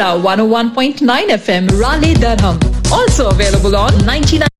Naira 0.00 0.16
101.9 0.16 1.28
FM 1.28 1.68
Raleigh 1.78 2.14
Durham. 2.14 2.58
Also 2.90 3.28
available 3.28 3.76
on 3.76 3.92
99. 4.06 4.59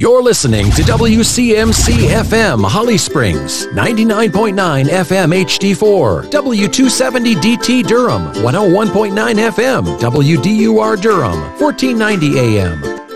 You're 0.00 0.22
listening 0.22 0.70
to 0.70 0.82
WCMC 0.82 2.08
FM 2.08 2.66
Holly 2.66 2.96
Springs, 2.96 3.66
99.9 3.66 4.86
FM 4.86 5.44
HD4, 5.44 6.30
W270DT 6.30 7.86
Durham, 7.86 8.32
101.9 8.36 9.12
FM, 9.50 10.00
WDUR 10.00 11.02
Durham, 11.02 11.38
1490 11.60 12.38
AM. 12.38 13.09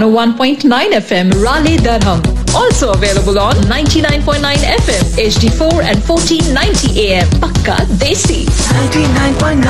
101.9 0.00 0.64
FM, 0.96 1.28
Raleigh 1.44 1.76
Durham. 1.76 2.22
Also 2.56 2.90
available 2.92 3.38
on 3.38 3.54
99.9 3.68 4.40
FM, 4.80 5.04
HD4 5.20 5.84
and 5.84 6.00
1490 6.00 7.12
AM, 7.12 7.28
Pakka 7.36 7.76
Desi. 8.00 8.46
99.9, 8.48 9.60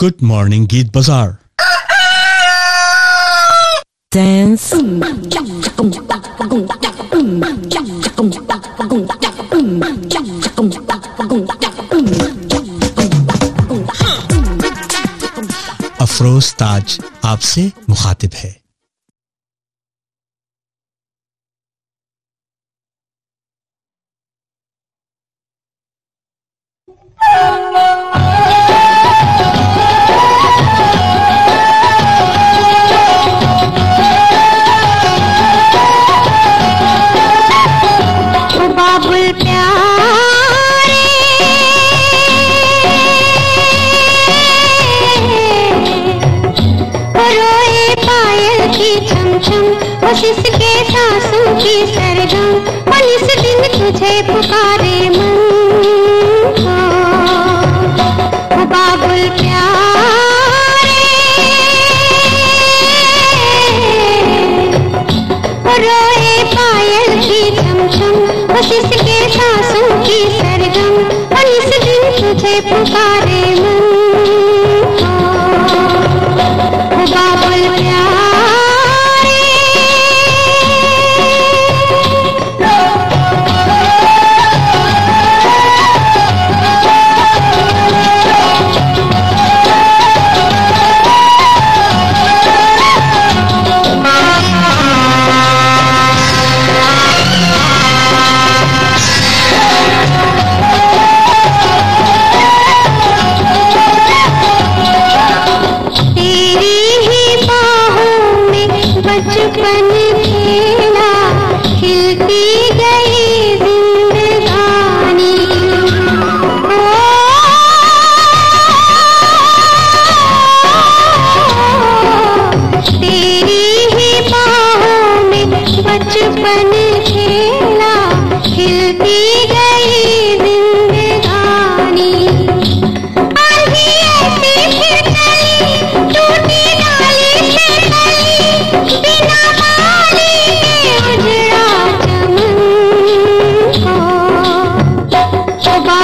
Good 0.00 0.22
morning, 0.22 0.64
Geet 0.64 0.90
Bazaar. 0.92 1.40
Dance. 4.10 4.72
Afroz 16.18 16.46
ताज 16.54 16.98
आपसे 17.24 17.62
मुखातिब 17.90 18.30
है। 18.34 18.50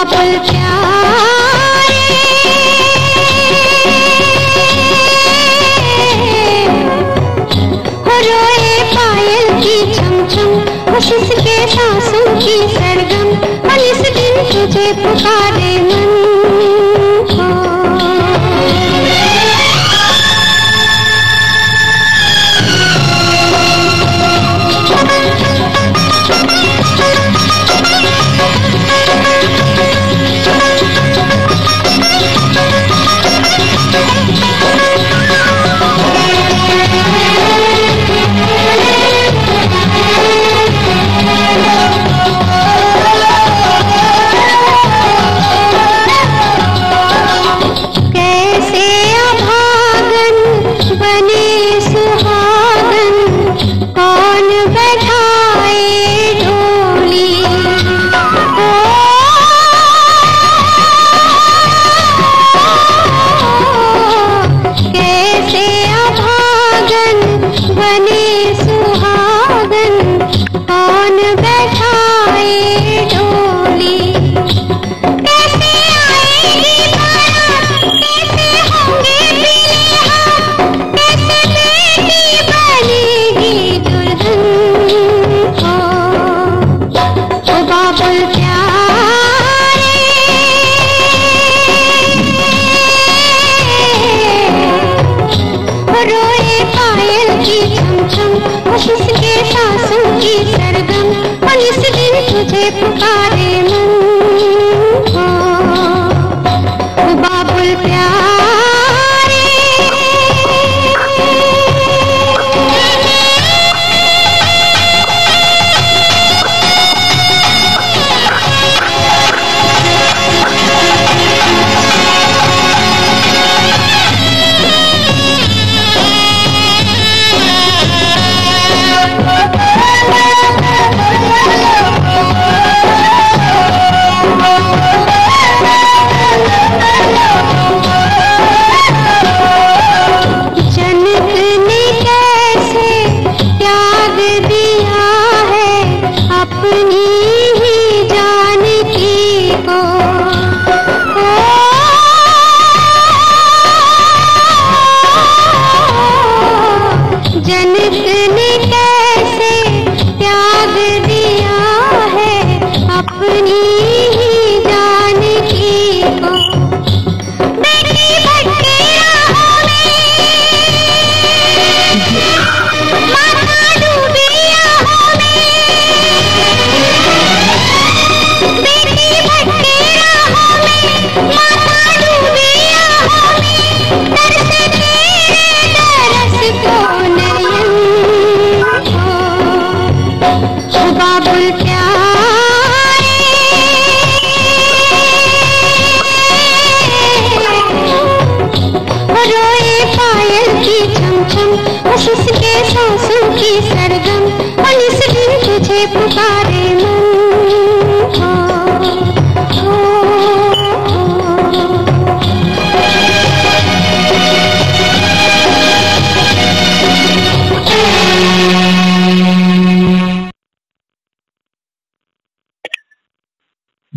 रोए 0.04 0.38
की 9.60 9.92
के 11.30 11.66
सांसों 11.66 12.36
की 12.36 12.56
सरगम 12.74 13.28
और 13.70 13.78
इस 13.80 14.00
दिन 14.16 14.34
तुझे 14.52 14.92
पुकारे। 14.92 15.80
मन 15.80 16.03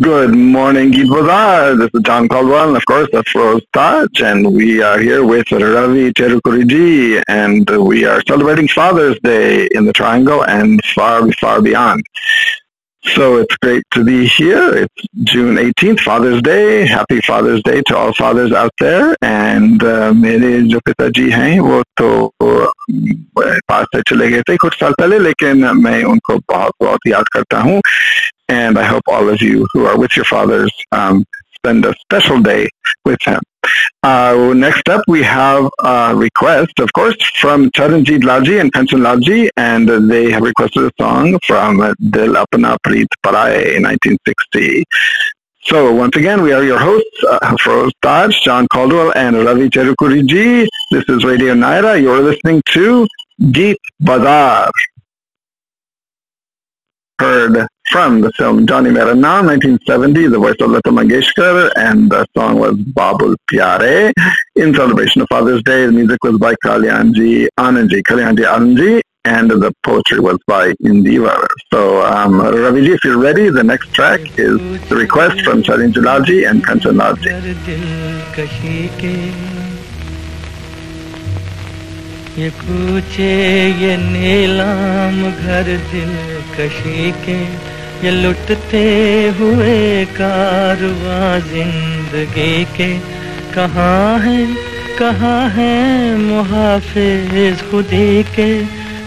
Good 0.01 0.33
morning, 0.35 0.89
Geet 0.89 1.07
Bazaar. 1.07 1.75
This 1.75 1.89
is 1.93 2.01
John 2.01 2.27
Caldwell, 2.27 2.69
and 2.69 2.77
of 2.77 2.85
course, 2.85 3.07
that's 3.11 3.33
Rose 3.35 3.61
Taj, 3.73 4.21
and 4.21 4.55
we 4.55 4.81
are 4.81 4.97
here 4.99 5.23
with 5.23 5.51
Ravi 5.51 6.11
Cherukuriji, 6.13 7.21
and 7.27 7.69
we 7.69 8.03
are 8.03 8.21
celebrating 8.27 8.67
Father's 8.67 9.19
Day 9.23 9.67
in 9.71 9.85
the 9.85 9.93
Triangle 9.93 10.43
and 10.45 10.79
far, 10.95 11.31
far 11.33 11.61
beyond. 11.61 12.03
So 13.05 13.35
it's 13.37 13.55
great 13.57 13.83
to 13.91 14.03
be 14.03 14.25
here. 14.25 14.73
It's 14.85 15.07
June 15.25 15.57
18th, 15.57 15.99
Father's 15.99 16.41
Day. 16.41 16.87
Happy 16.87 17.19
Father's 17.21 17.61
Day 17.61 17.81
to 17.87 17.97
all 17.97 18.13
fathers 18.13 18.51
out 18.53 18.71
there. 18.79 19.13
And 19.21 19.83
uh, 19.83 20.13
मेरे 20.13 20.61
जो 20.71 20.79
पिताजी 20.89 21.29
हैं 21.29 21.59
वो 21.59 21.81
तो 22.01 22.09
अ, 22.41 22.71
पास 23.69 23.85
से 23.95 24.01
चले 24.07 24.29
गए 24.31 24.41
थे 24.49 24.55
कुछ 24.57 24.79
साल 24.79 24.93
पहले 24.99 25.19
लेकिन 25.19 25.65
मैं 25.83 26.03
उनको 26.03 26.37
बहुत 26.49 26.73
बहुत 26.81 27.07
याद 27.07 27.27
करता 27.33 27.59
हूँ 27.61 27.81
and 28.48 28.78
I 28.78 28.84
hope 28.84 29.02
all 29.06 29.28
of 29.28 29.40
you 29.42 29.66
who 29.72 29.86
are 29.86 29.98
with 29.98 30.16
your 30.16 30.24
fathers 30.24 30.72
um, 30.92 31.24
spend 31.54 31.84
a 31.84 31.94
special 32.00 32.40
day 32.40 32.68
with 33.04 33.18
him. 33.22 33.40
Uh, 34.02 34.52
next 34.56 34.88
up, 34.88 35.02
we 35.08 35.22
have 35.22 35.68
a 35.80 36.14
request, 36.14 36.78
of 36.78 36.90
course, 36.92 37.16
from 37.34 37.70
Charanjit 37.70 38.22
Laji 38.22 38.60
and 38.60 38.72
Kanchan 38.72 39.00
Laji, 39.00 39.50
and 39.56 39.88
they 40.10 40.30
have 40.30 40.42
requested 40.42 40.84
a 40.84 40.90
song 40.98 41.38
from 41.46 41.78
Dil 42.10 42.34
Apna 42.34 42.76
Preet 42.86 43.08
in 43.76 43.82
1960. 43.82 44.84
So 45.62 45.92
once 45.92 46.16
again, 46.16 46.40
we 46.40 46.52
are 46.52 46.62
your 46.62 46.78
hosts, 46.78 47.24
uh, 47.28 47.56
Feroz 47.58 47.92
Taj, 48.00 48.40
John 48.40 48.66
Caldwell, 48.68 49.12
and 49.14 49.36
Ravi 49.36 49.68
Cherukuriji. 49.68 50.66
This 50.90 51.04
is 51.08 51.24
Radio 51.24 51.52
Naira. 51.54 52.00
You're 52.00 52.22
listening 52.22 52.62
to 52.72 53.06
Geet 53.50 53.76
Bazaar 54.00 54.70
heard 57.18 57.66
from 57.89 58.21
the 58.21 58.31
film 58.33 58.65
Johnny 58.65 58.89
Mera 58.91 59.13
Naam, 59.13 59.45
1970, 59.47 60.27
the 60.27 60.39
voice 60.39 60.55
of 60.61 60.71
Lata 60.71 60.89
Mangeshkar, 60.89 61.71
and 61.75 62.09
the 62.11 62.25
song 62.35 62.59
was 62.59 62.75
Babul 62.75 63.35
Pyare. 63.51 64.11
In 64.55 64.73
celebration 64.73 65.21
of 65.21 65.27
Father's 65.29 65.61
Day, 65.63 65.85
the 65.85 65.91
music 65.91 66.23
was 66.23 66.37
by 66.39 66.55
Kalyanji 66.65 67.47
Anandji, 67.59 68.01
Kalyanji 68.01 68.45
Anandji, 68.45 69.01
and 69.25 69.49
the 69.51 69.71
poetry 69.83 70.19
was 70.19 70.37
by 70.47 70.73
Indivar. 70.83 71.45
So, 71.71 72.05
um, 72.05 72.33
Raviji, 72.33 72.95
if 72.95 73.03
you're 73.03 73.19
ready, 73.19 73.49
the 73.49 73.63
next 73.63 73.93
track 73.93 74.19
is 74.37 74.57
the 74.89 74.95
request 74.95 75.41
from 75.41 75.63
Charin 75.63 75.93
Jalaji 75.93 76.49
and 76.49 76.65
Kanchan 76.65 76.97
Lalji. 76.99 77.29
कर 77.29 77.53
दिल 77.65 77.85
कशी 78.35 78.87
के 78.99 79.13
ये 82.41 82.49
कूचे 82.49 83.33
ये 83.79 83.95
नीलाम 83.97 85.17
घर 85.31 85.67
दिल 85.91 86.13
कशी 86.57 87.11
के 87.25 87.37
ये 88.04 88.10
लुटते 88.10 88.82
हुए 89.38 90.04
कारवा 90.04 91.38
ज़िंदगी 91.38 92.64
के। 92.64 92.98
कहाँ 93.54 94.18
है 94.18 94.46
कहाँ 94.98 95.48
है 95.50 96.16
मुहाफिज 96.16 97.62
खुदी 97.70 98.22
के? 98.22 98.48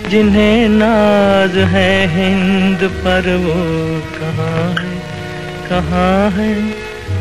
जिन्हें 0.10 0.70
नाज 0.70 1.58
है 1.74 1.92
हिंद 2.16 2.84
पर 3.04 3.36
वो 3.36 3.56
कहाँ 4.20 4.68
है 4.80 5.00
कहाँ 5.70 6.32
है 6.32 6.54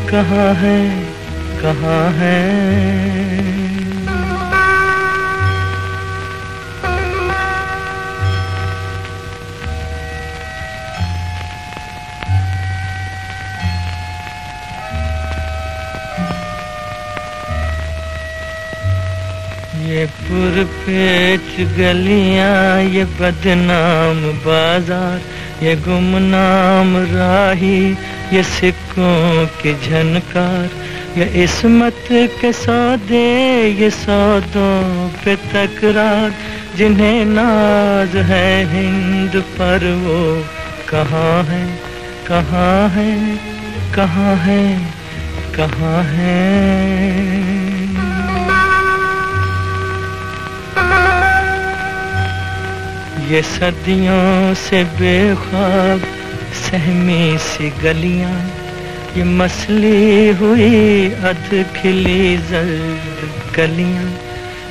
कहाँ 0.09 0.53
है 0.55 0.79
कहाँ 1.61 2.11
है? 2.11 3.50
गलियाँ, 21.65 22.81
ये 22.81 23.03
बदनाम 23.19 24.21
बाज़ार, 24.45 25.21
ये 25.63 25.75
गुमनाम 25.75 26.95
राही, 26.97 27.79
ये 28.33 28.43
सिक्कों 28.43 29.45
की 29.61 29.73
झनकार, 29.73 30.69
ये 31.17 31.25
इसमत 31.43 32.07
के 32.11 32.51
सौदे, 32.53 33.27
ये 33.79 33.89
सौदों 33.89 35.09
पे 35.23 35.35
तकरार, 35.35 36.33
जिन्हें 36.77 37.25
नाज 37.25 38.15
है 38.31 38.47
हिंद 38.73 39.41
पर 39.57 39.85
वो 40.03 40.21
कहाँ 40.89 41.43
है 41.43 41.65
कहाँ 42.27 42.89
है 42.89 43.11
कहाँ 43.95 44.35
है 44.35 44.63
कहाँ 45.55 46.03
है? 46.03 47.70
ये 53.31 53.41
सदियों 53.41 54.53
से 54.53 54.83
बेख्वाब 54.83 56.01
सहमी 56.53 57.37
सी 57.37 57.69
गलियाँ। 57.69 58.31
ये 59.17 59.23
मसली 59.23 60.29
हुई 60.29 61.09
अध 61.09 61.49
खिली 61.77 62.37
जल्द 62.37 63.29
गलियाँ। 63.55 64.03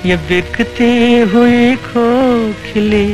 ये 0.06 0.16
बिकती 0.16 1.20
हुई 1.20 1.76
खो 1.76 2.04
खिली 2.52 3.06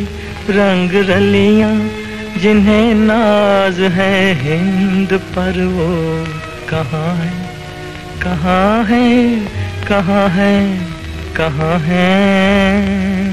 रंग 0.50 0.90
रलियाँ। 1.10 1.90
जिन्हें 2.38 2.94
नाज 2.94 3.80
है 3.80 4.34
हिंद 4.34 5.12
पर 5.12 5.64
वो 5.64 5.90
कहाँ 6.68 7.14
है? 7.14 7.32
कहाँ 8.22 8.84
है? 8.84 9.38
कहाँ 9.88 10.28
है? 10.28 10.80
कहाँ 11.36 11.78
है? 11.78 13.25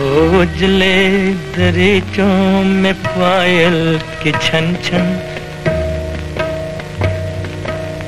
उजले 0.00 0.96
दरीचों 1.56 2.64
में 2.64 2.94
पायल 2.94 4.00
की 4.22 4.32
छन 4.32 4.76
छन। 4.84 5.08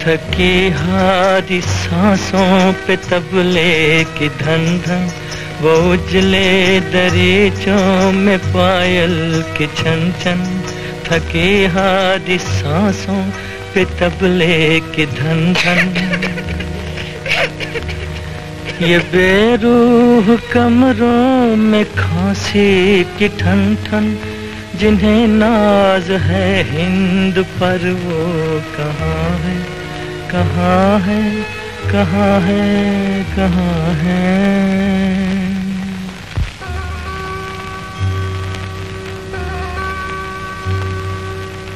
थकी 0.03 0.71
हारी 0.71 1.61
सांसों 1.61 2.73
पे 2.73 2.97
तबले 2.97 4.05
की 4.05 4.29
धन 4.29 4.65
धन। 4.87 5.11
वो 5.61 5.93
उजले 5.93 6.81
दरीचों 6.81 8.13
में 8.13 8.39
पायल 8.39 9.45
की 9.59 9.67
छन 9.67 10.13
छन। 10.23 10.63
थकी 11.05 11.65
हारी 11.65 12.39
सांसों 12.39 13.23
पे 13.75 13.85
तबले 13.85 14.81
की 14.81 15.07
धन 15.07 15.53
धन। 15.53 16.22
ये 18.83 18.99
बेरूह 19.11 20.29
कमरों 20.53 21.57
में 21.57 21.85
खांसी 21.97 23.05
की 23.19 23.29
ठन 23.41 23.61
ठन 23.85 24.07
जिन्हें 24.79 25.27
नाज 25.29 26.11
है 26.23 26.47
हिंद 26.71 27.39
पर 27.59 27.85
वो 28.01 28.25
कहाँ 28.77 29.29
है 29.43 29.55
कहाँ 30.33 30.99
है 31.05 31.21
कहाँ 31.93 32.41
है 32.41 32.65
कहाँ 33.37 33.95
है 34.01 34.17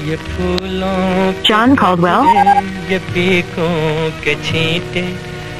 ये 0.08 0.16
फूलों 0.26 0.96
के 1.32 1.48
John 1.48 1.78
Caldwell. 1.78 2.28
ये 2.90 2.98
पीकों 3.14 3.72
के 4.24 4.34
छींटे 4.42 5.06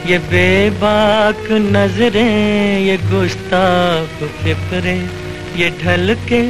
ये 0.09 0.19
बेबाक 0.19 1.47
नज़रें, 1.51 2.81
ये 2.81 2.97
गुस्ताख 2.97 4.23
फिक्रे, 4.43 4.95
ये 5.59 5.71
ढल 5.83 6.15
के 6.29 6.43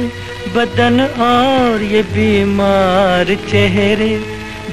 बदन 0.55 1.01
और 1.01 1.83
ये 1.83 2.01
बीमार 2.13 3.33
चेहरे, 3.49 4.09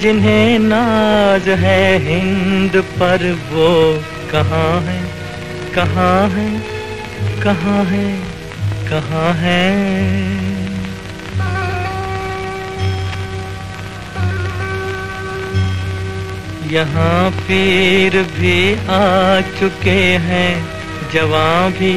जिन्हें 0.01 0.59
नाज 0.59 1.49
है 1.49 1.99
हिंद 1.99 2.77
पर 3.01 3.25
वो 3.53 3.71
कहाँ 4.33 4.81
है 4.81 5.01
कहाँ 5.75 6.29
है 6.29 6.49
कहाँ 7.43 7.85
है 7.85 8.07
कहाँ 8.91 9.33
है? 9.35 10.54
यहाँ 16.75 17.31
पीर 17.31 18.23
भी 18.23 18.75
आ 18.75 19.41
चुके 19.59 20.01
हैं 20.27 20.53
जवां 21.13 21.71
भी, 21.73 21.95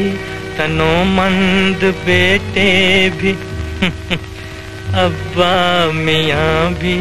तनोमंद 0.58 1.84
बेटे 2.06 2.70
भी। 3.10 3.32
अब्बा 5.04 5.56
मियाँ 5.92 6.74
भी, 6.74 6.96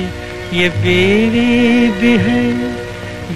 ये 0.59 0.69
बीवी 0.69 1.89
भी 2.01 2.17
है, 2.17 2.45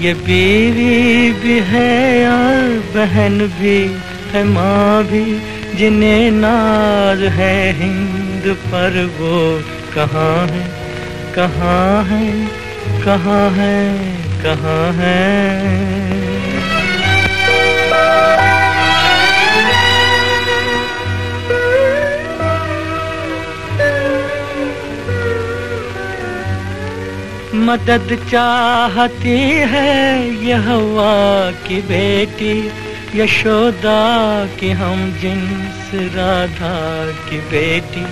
ये 0.03 0.15
बीवी 0.15 1.33
भी 1.33 1.59
है, 1.61 2.29
और 2.29 2.79
बहन 2.95 3.39
भी 3.59 3.79
है, 4.33 4.45
माँ 4.45 5.05
भी, 5.05 5.25
जिन्हें 5.77 6.31
नाज 6.31 7.23
है 7.23 7.73
हिंद 7.73 8.55
पर 8.67 9.05
वो 9.21 9.37
कहाँ 9.95 10.47
है 10.47 10.65
कहाँ 11.35 12.05
है 12.05 12.25
कहाँ 13.05 13.51
है। 13.51 14.20
कहाँ 14.43 14.93
है? 14.93 15.71
मदद 27.55 28.27
चाहती 28.31 29.39
है 29.73 29.91
यह 30.45 30.69
हवा 30.69 31.51
की 31.69 31.81
बेटी, 31.83 32.71
यशोदा 33.15 34.01
की 34.61 34.71
हम 34.71 35.19
जिन्स 35.21 35.91
राधा 36.17 36.77
की 37.29 37.39
बेटी। 37.39 38.05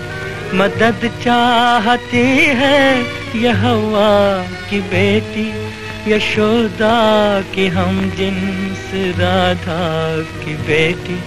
मदद 0.56 1.10
चाहती 1.24 2.26
है 2.60 3.00
यह 3.36 3.56
हवा 3.56 4.42
की 4.70 4.80
बेटी 4.80 5.77
यशोदा 6.06 6.96
की 7.40 7.66
हम 7.66 8.10
जिन्स 8.10 8.90
राधा 9.18 10.22
की 10.44 10.54
बेटी 10.54 11.18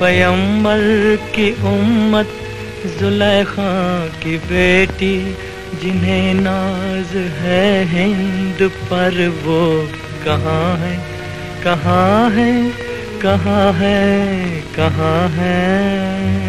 पयम्बर 0.00 1.16
की 1.16 1.52
उम्मत, 1.52 2.28
जुलेखा 3.00 4.06
की 4.06 4.36
बेटी, 4.38 5.36
जिन्हें 5.82 6.34
नाज 6.34 7.16
है 7.16 7.84
हिंद 7.84 8.70
पर 8.70 9.28
वो 9.28 9.88
कहाँ 10.24 10.76
है 10.76 10.96
कहाँ 11.64 12.30
है 12.30 12.70
कहाँ 13.22 13.72
है 13.72 14.60
कहाँ 14.76 15.28
है? 15.28 16.47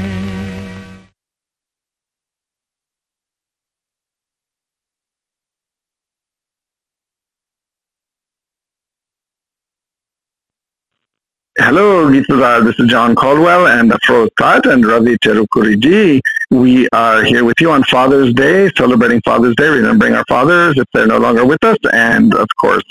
Hello. 11.72 12.10
This 12.10 12.80
is 12.80 12.90
John 12.90 13.14
Caldwell 13.14 13.68
and 13.68 13.92
Afroz 13.92 14.32
Tat 14.40 14.66
and 14.66 14.84
Ravi 14.84 15.20
Terukuriji. 15.20 16.20
We 16.50 16.90
are 16.90 17.24
here 17.24 17.46
with 17.46 17.62
you 17.62 17.70
on 17.70 17.84
Father's 17.84 18.34
Day, 18.34 18.72
celebrating 18.76 19.22
Father's 19.22 19.54
Day, 19.56 19.68
remembering 19.68 20.16
our 20.16 20.26
fathers 20.28 20.80
if 20.80 20.88
they're 20.96 21.06
no 21.06 21.20
longer 21.20 21.46
with 21.46 21.64
us, 21.64 21.78
and 21.94 22.34
of 22.34 22.48
course, 22.60 22.82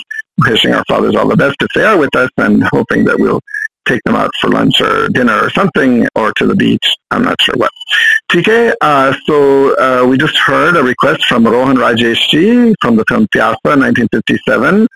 wishing 0.47 0.73
our 0.73 0.85
fathers 0.87 1.13
all 1.17 1.27
the 1.27 1.35
best 1.35 1.57
if 1.59 1.67
they 1.75 1.83
are 1.83 1.97
with 1.97 2.15
us, 2.15 2.29
and 2.37 2.63
hoping 2.71 3.03
that 3.03 3.19
we'll 3.19 3.41
take 3.85 4.01
them 4.05 4.15
out 4.15 4.31
for 4.39 4.49
lunch 4.49 4.79
or 4.79 5.09
dinner 5.09 5.37
or 5.43 5.49
something, 5.49 6.07
or 6.15 6.31
to 6.37 6.47
the 6.47 6.55
beach. 6.55 6.95
I'm 7.11 7.23
not 7.23 7.35
sure 7.41 7.55
what. 7.57 7.71
TK, 8.31 8.75
uh, 8.79 9.13
so 9.25 9.75
uh, 9.75 10.07
we 10.07 10.17
just 10.17 10.37
heard 10.37 10.77
a 10.77 10.83
request 10.83 11.25
from 11.25 11.45
Rohan 11.45 11.75
Rajeshji 11.75 12.75
from 12.79 12.95
the 12.95 13.03
film 13.09 13.27
Pyasa, 13.27 13.57
1957, 13.61 14.87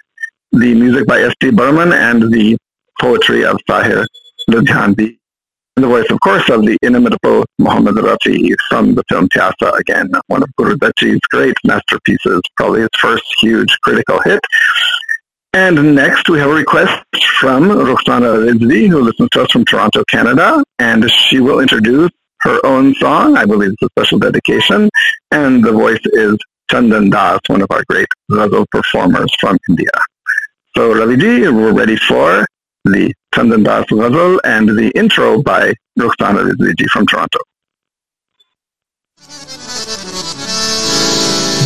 the 0.53 0.73
music 0.73 1.05
by 1.05 1.19
S.T. 1.19 1.51
Burman, 1.51 1.91
and 1.91 2.31
the 2.31 2.57
poetry 3.03 3.43
of 3.43 3.59
Tahir 3.67 4.07
Ludhianvi. 4.49 5.17
And 5.75 5.83
the 5.83 5.89
voice, 5.89 6.09
of 6.09 6.19
course, 6.21 6.47
of 6.49 6.65
the 6.65 6.77
inimitable 6.81 7.43
Muhammad 7.59 7.95
Rafi 7.95 8.55
from 8.69 8.95
the 8.95 9.03
film 9.09 9.27
Pyasa, 9.27 9.77
again, 9.77 10.09
one 10.27 10.41
of 10.41 10.55
Guru 10.55 10.77
Datji's 10.77 11.19
great 11.29 11.57
masterpieces, 11.65 12.41
probably 12.55 12.81
his 12.81 12.89
first 12.97 13.25
huge 13.41 13.75
critical 13.83 14.21
hit. 14.21 14.39
And 15.51 15.95
next, 15.95 16.29
we 16.29 16.39
have 16.39 16.49
a 16.49 16.53
request 16.53 17.03
from 17.39 17.69
Roxana 17.69 18.29
Rizvi, 18.45 18.87
who 18.87 19.01
listens 19.01 19.29
to 19.33 19.41
us 19.43 19.51
from 19.51 19.65
Toronto, 19.65 20.03
Canada, 20.09 20.63
and 20.79 21.11
she 21.11 21.41
will 21.41 21.59
introduce 21.59 22.11
her 22.41 22.65
own 22.65 22.95
song. 22.95 23.35
I 23.35 23.45
believe 23.45 23.71
it's 23.73 23.81
a 23.81 23.89
special 23.97 24.19
dedication, 24.19 24.89
and 25.31 25.61
the 25.63 25.73
voice 25.73 26.05
is 26.05 26.37
Chandan 26.71 27.11
Das, 27.11 27.39
one 27.47 27.61
of 27.61 27.67
our 27.71 27.83
great 27.89 28.07
ghazal 28.29 28.65
performers 28.71 29.31
from 29.41 29.57
India. 29.69 29.95
So, 30.75 30.93
Raviji, 30.93 31.53
we're 31.53 31.73
ready 31.73 31.97
for 31.97 32.45
the 32.85 33.13
Chandan 33.33 33.63
Das 33.63 33.85
ghazal 33.85 34.39
and 34.43 34.69
the 34.69 34.91
intro 34.95 35.41
by 35.41 35.73
Roxana 35.97 36.41
Rizvi 36.41 36.85
from 36.87 37.05
Toronto. 37.07 37.39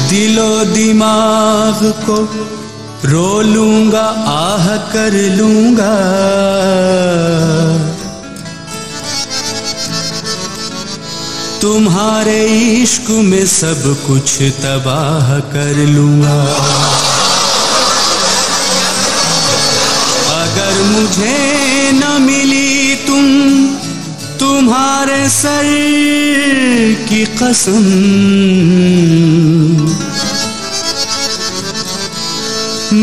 दिलो 0.10 0.52
दिमाग 0.66 1.80
को 2.06 2.18
रो 3.12 3.42
लूँगा 3.44 4.06
आह 4.34 4.68
कर 4.94 5.14
लूँगा 5.38 5.92
तुम्हारे 11.62 12.40
इश्क 12.82 13.10
में 13.30 13.46
सब 13.46 13.84
कुछ 14.08 14.38
तबाह 14.64 15.40
कर 15.54 15.86
लूँगा 15.92 16.38
कसम 27.40 27.84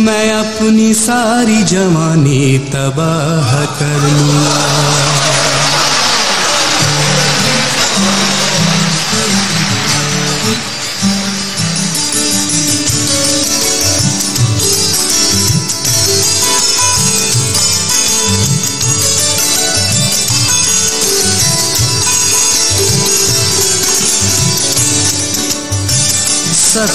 मैं 0.05 0.31
अपनी 0.33 0.93
सारी 0.95 1.63
जवानी 1.73 2.59
तबाह 2.73 3.55
कर 3.81 4.01
लूँगा 4.07 5.14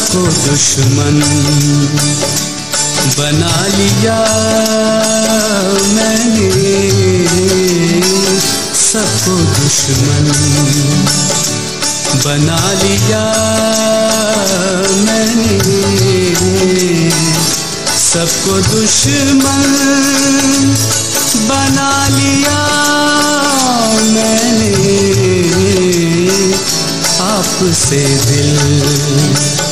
सबको 0.09 0.25
दुश्मन 0.25 1.17
बना 3.17 3.55
लिया 3.77 4.15
मैंने। 5.93 6.49
सबको 8.79 9.35
दुश्मन 9.57 10.25
बना 12.25 12.57
लिया 12.81 13.23
मैंने। 15.05 15.59
सबको 18.07 18.59
दुश्मन 18.71 19.69
बना 21.51 21.91
लिया 22.17 22.59
मैंने। 24.09 24.73
आपसे 27.29 28.03
दिल 28.25 29.68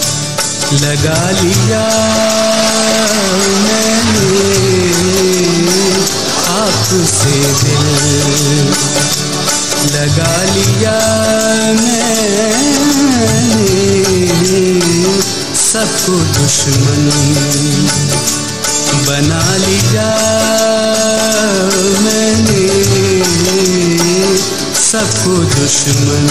लगा 0.74 1.32
लिया 1.32 1.84
मैंने। 3.64 4.28
आपसे 6.50 7.36
दिल 7.64 7.86
लगा 9.96 10.44
लिया 10.44 11.00
मैंने। 11.74 12.38
सबको 15.72 16.14
दुश्मन 16.14 17.06
बना 19.08 19.56
लिया 19.56 20.10
मैंने। 22.02 22.68
सबको 24.92 25.36
दुश्मन। 25.38 26.28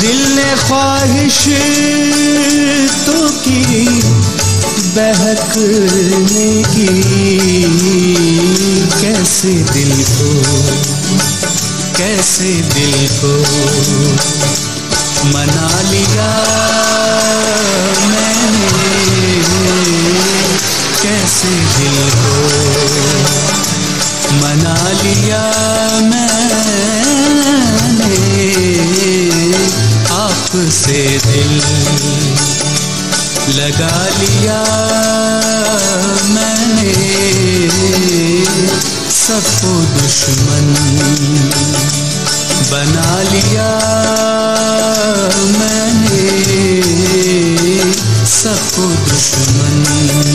दिल 0.00 0.20
ने 0.36 0.50
ख्वाहिश 0.66 1.38
तो 3.06 3.28
की, 3.28 4.02
बहकने 4.96 6.62
की। 6.64 6.88
कैसे 9.00 9.52
दिल 9.72 9.92
को, 10.10 10.30
कैसे 11.96 12.52
दिल 12.74 13.08
को 13.20 13.34
मना 15.28 15.70
लिया 15.90 16.30
मैंने? 18.10 18.66
कैसे 21.02 21.54
दिल 21.76 21.96
को 22.16 22.36
मना 24.42 24.76
लिया 25.02 25.42
मैंने? 26.10 27.03
आपसे 30.54 30.98
दिल 31.26 31.54
लगा 33.58 33.96
लिया 34.18 34.58
मैंने। 36.34 36.92
सबको 39.10 39.72
दुश्मन 39.94 40.68
बना 42.70 43.22
लिया 43.32 43.68
मैंने। 45.58 46.22
सबको 48.36 48.86
दुश्मन 49.10 50.33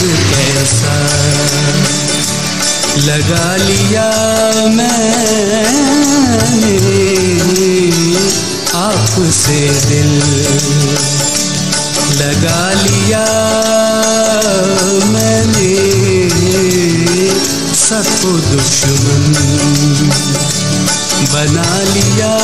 रोग 0.00 0.20
कैसा 0.32 0.94
लगा 3.06 3.48
लिया 3.56 4.08
मैंने 4.76 6.76
आपसे 8.82 9.60
दिल। 9.88 10.12
लगा 12.20 12.64
लिया 12.72 13.26
मैंने 15.12 15.70
सबको 17.82 18.30
दुश्मन। 18.30 19.24
बना 21.32 21.72
लिया 21.94 22.34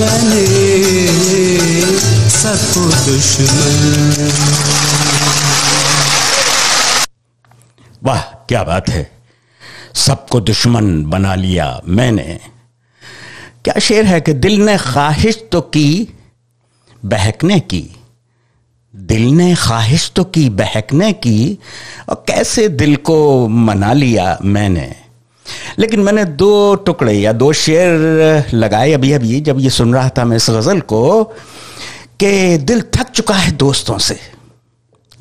मैंने 0.00 0.44
सबको 2.36 2.84
दुश्मन 3.06 3.78
वाह 8.04 8.22
क्या 8.48 8.62
बात 8.62 8.88
है? 8.88 9.10
सबको 9.94 10.40
दुश्मन 10.40 11.04
बना 11.04 11.34
लिया 11.34 11.80
मैंने। 11.88 12.40
क्या 13.64 13.78
शेर 13.78 14.04
है 14.04 14.20
कि 14.20 14.32
दिल 14.32 14.60
ने 14.60 14.78
ख्वाहिश 14.78 15.44
तो 15.52 15.60
की, 15.60 16.08
बहकने 17.04 17.60
की? 17.60 17.96
दिल 18.96 19.22
ने 19.22 19.54
ख्वाहिश 19.54 20.12
तो 20.16 20.24
की, 20.24 20.50
बहकने 20.50 21.12
की? 21.12 21.58
और 22.08 22.24
कैसे 22.28 22.68
दिल 22.68 22.96
को 22.96 23.48
मना 23.48 23.92
लिया 23.92 24.38
मैंने? 24.44 24.96
लेकिन 25.78 26.00
मैंने 26.00 26.24
दो 26.24 26.74
टुकड़े 26.74 27.12
या 27.12 27.32
दो 27.32 27.52
शेर 27.52 27.90
लगाए। 28.54 28.92
अभी 28.92 29.12
अभी 29.12 29.40
जब 29.40 29.60
ये 29.60 29.70
सुन 29.70 29.94
रहा 29.94 30.08
था 30.08 30.24
मैं 30.24 30.36
इस 30.36 30.50
गज़ल 30.50 30.80
को, 30.80 31.24
कि 32.20 32.58
दिल 32.58 32.82
थक 32.82 33.10
चुका 33.10 33.34
है 33.34 33.52
दोस्तों 33.52 33.98
से। 33.98 34.33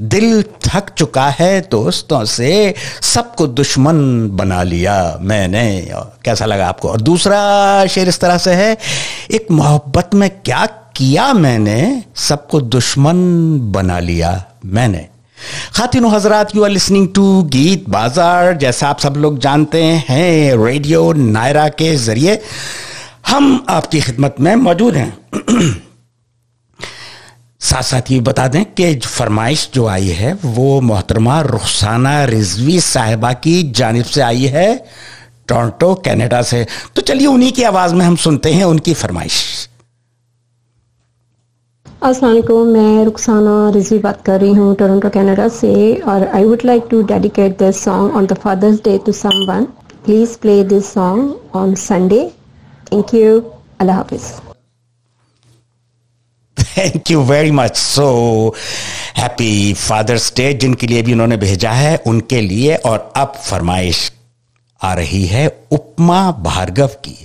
दिल 0.01 0.43
थक 0.43 0.89
चुका 0.97 1.29
है 1.29 1.61
दोस्तों 1.61 2.25
से, 2.25 2.73
सबको 3.01 3.47
दुश्मन 3.47 4.29
बना 4.29 4.63
लिया 4.63 5.17
मैंने। 5.21 5.87
कैसा 6.25 6.45
लगा 6.45 6.67
आपको? 6.67 6.89
और 6.89 7.01
दूसरा 7.01 7.85
शेर 7.85 8.07
इस 8.07 8.19
तरह 8.19 8.37
से 8.37 8.53
है, 8.53 8.77
एक 9.31 9.47
मोहब्बत 9.51 10.09
में 10.13 10.29
क्या 10.29 10.65
किया 10.65 11.33
मैंने, 11.33 12.03
सबको 12.15 12.61
दुश्मन 12.61 13.15
बना 13.71 13.99
लिया 13.99 14.45
मैंने। 14.65 15.07
खातिन 15.75 16.05
हजरात 16.05 16.55
you 16.55 16.63
are 16.63 16.69
listening 16.69 17.07
to 17.15 17.43
Geet 17.43 17.89
Bazaar. 17.89 18.53
जैसा 18.53 18.87
आप 18.87 18.99
सब 18.99 19.13
लोग 19.17 19.39
जानते 19.39 19.83
हैं, 19.83 20.65
रेडियो 20.65 21.13
नायरा 21.13 21.67
के 21.67 21.95
ज़रिए 21.95 22.41
हम 23.27 23.65
आपकी 23.69 24.01
खिदमत 24.01 24.35
में 24.39 24.55
मौजूद 24.55 24.95
हैं। 24.95 25.17
साथ 27.63 27.83
साथ 27.83 28.11
ये 28.11 28.19
बता 28.21 28.47
दें 28.47 28.63
कि 28.73 28.95
फरमाइश 28.97 29.69
जो 29.73 29.85
आई 29.87 30.07
है, 30.09 30.33
वो 30.35 30.79
मोहतरमा 30.81 31.39
रुखसाना 31.43 32.23
रिजवी 32.25 32.79
साहिबा 32.81 33.31
की 33.35 33.61
जानब 33.71 34.03
से 34.05 34.21
आई 34.21 34.45
है, 34.55 34.69
टोरंटो, 35.47 35.93
कनाडा 36.05 36.41
से। 36.43 36.65
तो 36.95 37.01
चलिए 37.01 37.27
उन्हीं 37.27 37.51
की 37.51 37.63
आवाज़ 37.65 37.95
में 37.95 38.05
हम 38.05 38.15
सुनते 38.25 38.51
हैं 38.53 38.65
उनकी 38.65 38.93
फरमाइश। 38.95 39.41
असलम 42.03 42.67
मैं 42.67 43.03
रुखसाना 43.05 43.69
रिजवी 43.75 43.99
बात 43.99 44.21
कर 44.25 44.39
रही 44.41 44.53
हूँ, 44.53 44.75
टोरंटो, 44.75 45.09
कनाडा 45.09 45.47
से, 45.49 45.73
और 45.95 46.27
I 46.27 46.43
would 46.43 46.65
like 46.65 46.87
to 46.91 47.01
dedicate 47.07 47.57
this 47.59 47.83
song 47.83 48.15
on 48.15 48.25
the 48.25 48.33
father's 48.43 48.79
day 48.85 48.97
to 49.05 49.11
someone 49.19 49.65
please 50.05 50.37
play 50.41 50.63
this 50.65 50.93
song 50.93 51.55
on 51.55 51.75
Sunday 51.81 52.21
thank 52.91 53.13
you 53.13 53.39
अल्लाह 53.81 53.95
हाफिज़ 53.97 54.31
thank 56.77 57.11
you 57.11 57.21
very 57.23 57.51
much 57.51 57.75
so 57.77 58.55
happy 59.17 59.73
father's 59.73 60.31
day 60.37 60.53
जिनके 60.53 60.87
लिए 60.87 61.01
भी 61.01 61.13
उन्होंने 61.13 61.37
भेजा 61.37 61.71
है, 61.71 61.95
उनके 61.97 62.41
लिए 62.41 62.75
और 62.75 63.11
अब 63.15 63.33
फरमाइश 63.41 64.11
आ 64.81 64.93
रही 64.93 65.25
है 65.25 65.47
उपमा 65.71 66.31
भार्गव 66.39 66.87
की। 67.05 67.17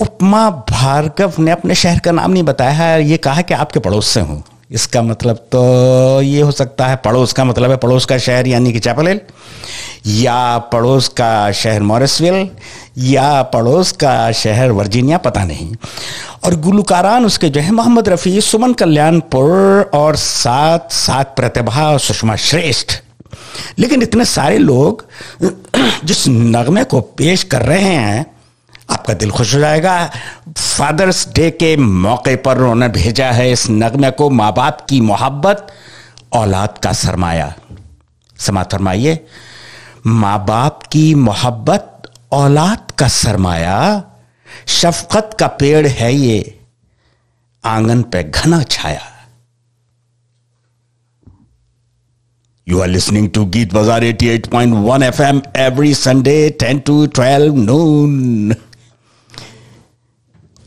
उपमा 0.00 0.48
भार्गव 0.70 1.32
ने 1.38 1.50
अपने 1.50 1.74
शहर 1.74 1.98
का 1.98 2.12
नाम 2.12 2.30
नहीं 2.30 2.42
बताया 2.42 2.70
है, 2.70 3.02
ये 3.04 3.16
कहा 3.16 3.42
कि 3.42 3.54
आपके 3.54 3.80
पड़ोस 3.80 4.08
से 4.08 4.20
हूँ। 4.20 4.42
इसका 4.70 5.02
मतलब 5.02 5.36
तो 5.52 6.20
ये 6.22 6.40
हो 6.40 6.50
सकता 6.52 6.86
है, 6.86 6.96
पड़ोस 6.96 7.32
का 7.32 7.44
मतलब 7.44 7.70
है, 7.70 7.76
पड़ोस 7.76 8.04
का 8.04 8.18
शहर, 8.18 8.46
यानी 8.46 8.72
कि 8.72 8.78
चैपल 8.78 9.08
या 10.06 10.58
पड़ोस 10.58 11.08
का 11.08 11.52
शहर 11.52 11.82
मॉरिसविल, 11.82 12.50
या 12.98 13.42
पड़ोस 13.42 13.92
का 13.92 14.32
शहर 14.32 14.70
वर्जीनिया, 14.70 15.18
पता 15.18 15.44
नहीं। 15.44 15.76
और 16.44 16.54
गुलकारान 16.54 17.26
उसके 17.26 17.48
जो 17.48 17.60
है, 17.60 17.70
मोहम्मद 17.70 18.08
रफ़ी, 18.08 18.40
सुमन 18.40 18.72
कल्याणपुर 18.72 19.90
और 19.94 20.16
साथ 20.16 20.78
साथ 20.90 21.24
प्रतिभा 21.24 21.90
और 21.90 22.00
सुषमा 22.00 22.36
श्रेष्ठ। 22.36 22.92
लेकिन 23.78 24.02
इतने 24.02 24.24
सारे 24.24 24.58
लोग 24.58 25.06
जिस 26.04 26.28
नगमे 26.28 26.84
को 26.84 27.00
पेश 27.00 27.42
कर 27.42 27.62
रहे 27.62 27.82
हैं, 27.82 28.26
आपका 28.90 29.14
दिल 29.14 29.30
खुश 29.30 29.54
हो 29.54 29.60
जाएगा। 29.60 30.10
फादर्स 30.58 31.28
डे 31.34 31.50
के 31.50 31.76
मौके 31.76 32.36
पर 32.36 32.58
उन्होंने 32.58 32.88
भेजा 32.88 33.26
है 33.26 33.52
इस 33.52 33.70
नगमे 33.70 34.10
को, 34.10 34.30
माँ 34.30 34.54
बाप 34.54 34.86
की 34.90 35.00
मोहब्बत, 35.00 35.66
औलाद 36.32 36.78
का 36.82 36.92
सरमाया। 36.92 37.54
समात 38.38 38.72
फरमाइए। 38.72 39.26
माँ 40.08 40.44
बाप 40.44 40.82
की 40.82 41.14
मोहब्बत, 41.14 42.02
औलाद 42.32 42.90
का 42.98 43.08
सरमाया, 43.08 44.04
शफकत 44.66 45.30
का 45.40 45.46
पेड़ 45.46 45.86
है 45.86 46.14
ये, 46.14 46.60
आँगन 47.64 48.02
पे 48.02 48.22
घना 48.22 48.62
छाया। 48.62 49.00
You 52.68 52.78
are 52.78 52.94
listening 52.96 53.30
to 53.30 53.46
Geet 53.50 53.74
Bazaar 53.74 54.00
88.1 54.02 55.20
FM 55.20 55.40
every 55.56 55.94
Sunday 55.94 56.58
10 56.62 56.86
to 56.86 57.06
12 57.06 57.68
noon. 57.68 58.54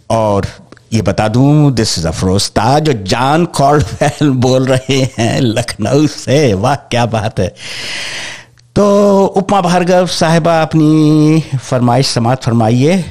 और 0.10 0.47
ये 0.93 1.01
बता 1.01 1.27
दूँ 1.27 1.71
दिस 1.71 1.99
इज़ 1.99 2.08
अफरोस्ता 2.08 2.80
जो 2.80 2.93
जान 2.93 3.45
कॉल्डवेल 3.45 4.30
बोल 4.32 4.65
रहे 4.65 5.01
हैं, 5.17 5.41
लखनऊ 5.41 6.08
से। 6.08 6.54
वाह, 6.54 6.75
क्या 6.75 7.06
बात 7.06 7.39
है। 7.39 7.56
तो 8.75 9.25
उपमा 9.25 9.60
भार्गव 9.62 10.05
साहिबा 10.07 10.62
अपनी 10.62 11.43
फरमाइश 11.60 12.07
समात 12.07 12.43
फरमाइए 12.43 13.03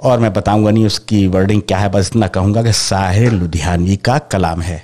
और 0.00 0.18
मैं 0.20 0.32
बताऊँगा 0.32 0.70
नहीं 0.70 0.86
उसकी 0.86 1.26
वर्डिंग 1.26 1.62
क्या 1.62 1.78
है, 1.78 1.88
बस 1.88 2.06
इतना 2.06 2.26
कहूँगा 2.26 2.62
कि 2.62 2.72
साहिर 2.72 3.32
लुधियानवी 3.32 3.96
का 3.96 4.18
कलाम 4.18 4.60
है। 4.60 4.82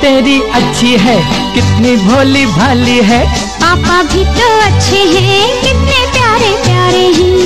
तेरी 0.00 0.40
अच्छी 0.54 0.90
है 0.96 1.16
कितनी 1.54 1.94
भोली 1.96 2.44
भाली 2.46 2.98
है। 3.02 3.18
पापा 3.54 4.02
भी 4.02 4.24
तो 4.36 4.46
अच्छे 4.60 5.00
हैं 5.14 5.48
कितने 5.60 5.98
प्यारे 6.12 6.50
प्यारे 6.64 7.04
हैं? 7.16 7.40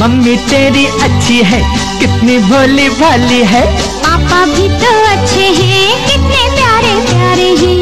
मम्मी 0.00 0.36
तेरी 0.50 0.84
अच्छी 1.02 1.38
है 1.42 1.60
कितनी 2.00 2.38
भोली 2.48 2.88
भाली 3.00 3.42
है। 3.44 3.64
पापा 4.02 4.44
भी 4.46 4.68
तो 4.82 4.92
अच्छे 5.06 5.46
हैं 5.60 5.88
कितने 6.06 6.42
प्यारे 6.56 6.94
प्यारे 7.06 7.48
हैं। 7.62 7.80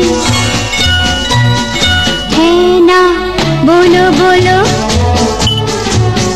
है 2.31 2.81
ना 2.87 3.01
बोलो 3.65 4.07
बोलो। 4.21 4.59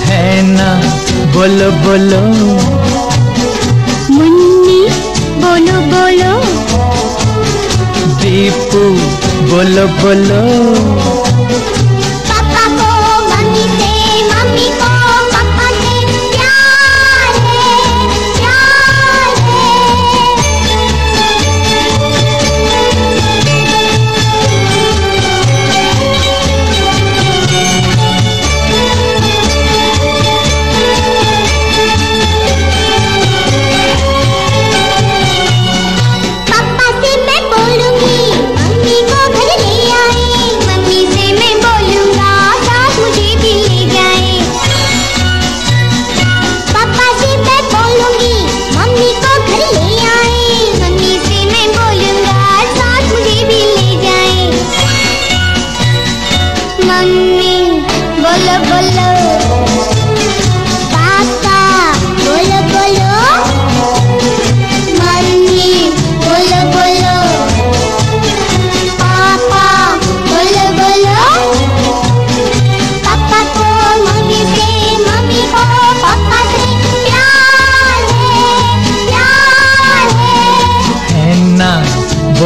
है 0.05 0.43
ना 0.53 0.69
बोलो 1.33 1.71
बोलो। 1.83 2.80
बोलो 5.51 5.79
बोलो। 5.93 6.33
दीपू 8.21 8.83
बोलो 9.51 9.87
बोलो। 10.03 11.20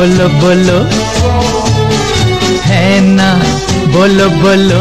बोलो 0.05 0.29
बोलो। 0.29 0.79
है 2.63 3.01
ना? 3.01 3.29
बोलो 3.93 4.29
बोलो। 4.29 4.81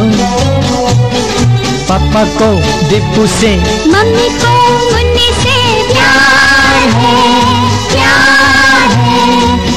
पापा 1.89 2.23
को 2.23 2.49
दीपू 2.89 3.27
से 3.27 3.55
मम्मी 3.88 4.29
को 4.29 4.51
मुन्नी 4.91 5.29
से 5.43 5.55
प्यार 5.93 6.89
है 6.95 7.15
प्यार 7.93 8.89
है। 8.99 9.72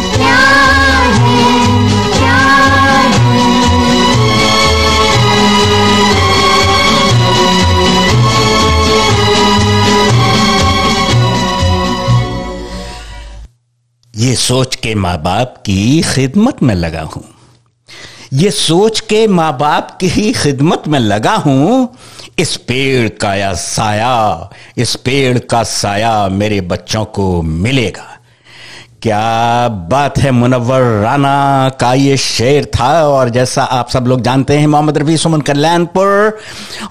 ये 14.27 14.35
सोच 14.35 14.77
के 14.77 14.95
माँ 14.95 15.23
बाप 15.23 15.55
की 15.67 16.03
खिदमत 16.03 16.63
में 16.63 16.75
लगा 16.75 17.03
हूँ। 17.03 17.25
ये 18.33 18.51
सोच 18.51 19.01
के 19.01 19.27
माँ 19.27 19.59
बाप 19.59 19.99
की 20.01 20.09
ही 20.09 20.33
खिदमत 20.33 20.83
में 20.89 20.99
लगा 20.99 21.35
हूँ। 21.35 21.97
इस 22.39 22.57
पेड़ 22.57 23.09
का 23.09 23.35
या 23.35 23.53
साया, 23.55 24.51
इस 24.77 24.97
पेड़ 24.97 25.39
का 25.39 25.63
साया 25.63 26.29
मेरे 26.29 26.61
बच्चों 26.61 27.05
को 27.05 27.43
मिलेगा। 27.43 28.16
क्या 29.03 29.69
बात 29.91 30.19
है 30.19 30.31
मुनव्वर 30.31 30.83
राना 31.03 31.69
का 31.81 31.93
ये 31.95 32.17
शेर 32.17 32.65
था? 32.75 32.89
और 33.07 33.29
जैसा 33.31 33.63
आप 33.63 33.89
सब 33.91 34.07
लोग 34.07 34.21
जानते 34.21 34.57
हैं 34.59 34.67
मोहम्मद 34.67 34.99
रफी 34.99 35.17
सुमन 35.17 35.41
कल्याणपुर। 35.41 36.39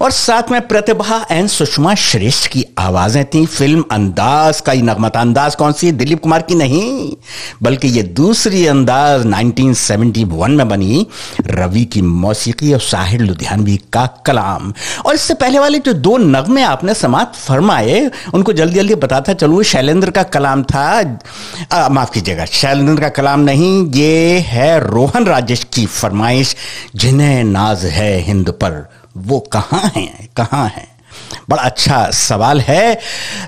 और 0.02 0.10
साथ 0.10 0.50
में 0.50 0.60
प्रतिभा 0.68 1.20
एंड 1.30 1.48
सुषमा 1.48 1.94
श्रेष्ठ 1.94 2.46
की 2.50 2.64
आवाज़ें 2.78 3.24
थी। 3.24 3.44
फ़िल्म 3.46 3.84
अंदाज 3.92 4.60
का 4.60 4.72
ये 4.72 4.82
नगमता 4.82 5.20
अंदाज 5.20 5.54
कौन 5.54 5.72
सी 5.72 5.90
दिलीप 5.92 6.22
कुमार 6.22 6.42
की 6.42 6.54
नहीं 6.54 7.16
बल्कि 7.62 7.88
ये 7.88 8.02
दूसरी 8.20 8.64
अंदाज 8.66 9.26
1971 9.26 10.48
में 10.48 10.68
बनी 10.68 11.06
रवि 11.48 11.84
की 11.84 12.02
मौसीकी 12.02 12.72
और 12.72 12.80
साहिर 12.82 13.20
लुधियानवी 13.20 13.76
का 13.92 14.06
कलाम। 14.26 14.72
और 15.06 15.14
इससे 15.14 15.34
पहले 15.34 15.58
वाले 15.58 15.78
जो 15.78 15.92
दो 15.92 16.16
नगमे 16.18 16.62
आपने 16.62 16.94
समाप्त 16.94 17.38
फरमाए 17.40 18.00
उनको 18.34 18.52
जल्दी 18.52 18.74
जल्दी 18.74 18.94
बताता 18.96 19.32
चलूँ। 19.34 19.62
शैलेंद्र 19.64 20.10
का 20.10 20.22
कलाम 20.22 20.62
था 20.64 20.86
आ, 21.72 21.88
माफ़ 21.96 22.10
कीजिएगा 22.10 22.44
शैलेंद्र 22.44 23.02
का 23.02 23.08
कलाम 23.08 23.40
नहीं, 23.40 23.90
ये 23.90 24.38
है 24.38 24.90
रोहन 24.90 25.24
राजेश 25.24 25.66
की 25.72 25.86
फरमाइश, 25.86 26.56
जिन्हें 26.96 27.44
नाज 27.44 27.84
है 27.84 28.20
हिंद 28.20 28.50
पर। 28.50 28.90
वो 29.16 29.40
कहाँ 29.40 29.92
हैं? 29.96 30.28
कहाँ 30.36 30.68
हैं? 30.68 30.96
बड़ा 31.48 31.62
अच्छा 31.62 32.10
सवाल 32.10 32.60
है। 32.60 32.98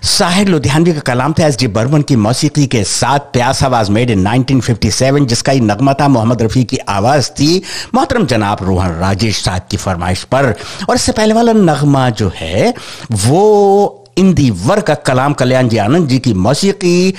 साहिर 0.03 0.49
लुधियानवी 0.49 0.93
का 0.93 1.01
कलाम 1.01 1.33
था 1.33 1.47
एस 1.47 1.59
डी 1.59 1.67
बर्मन 1.67 2.03
की 2.03 2.17
मौसीकी 2.17 2.67
के 2.67 2.85
साथ 2.85 3.19
प्यास 3.19 3.63
आवाज़ 3.63 3.91
मेड 3.91 4.11
इन 4.11 4.27
1957 4.27 5.27
जिसका 5.27 5.53
ही 5.53 5.61
नगमा 5.61 5.93
था 5.93 6.09
मोहम्मद 6.09 6.43
रफी 6.43 6.65
की 6.65 6.77
आवाज़ 6.77 7.31
थी। 7.31 7.63
मोहतरम 7.95 8.27
जनाब 8.27 8.59
रोहन 8.63 8.91
राजेश 8.91 9.43
साहब 9.43 9.63
की 9.71 9.77
फरमाइश 9.77 10.23
पर। 10.23 10.55
और 10.89 10.95
इससे 10.95 11.13
पहले 11.13 11.35
वाला 11.35 11.53
नगमा 11.53 12.11
जो 12.11 12.33
है, 12.37 12.75
वो 13.13 14.05
इंदी 14.19 14.51
वर 14.61 14.81
का 14.81 14.95
कलाम 15.07 15.33
कल्याण 15.33 15.69
जी 15.69 15.77
आनंद 15.79 16.09
जी 16.09 16.19
की 16.19 16.33
मौसीकी 16.37 17.11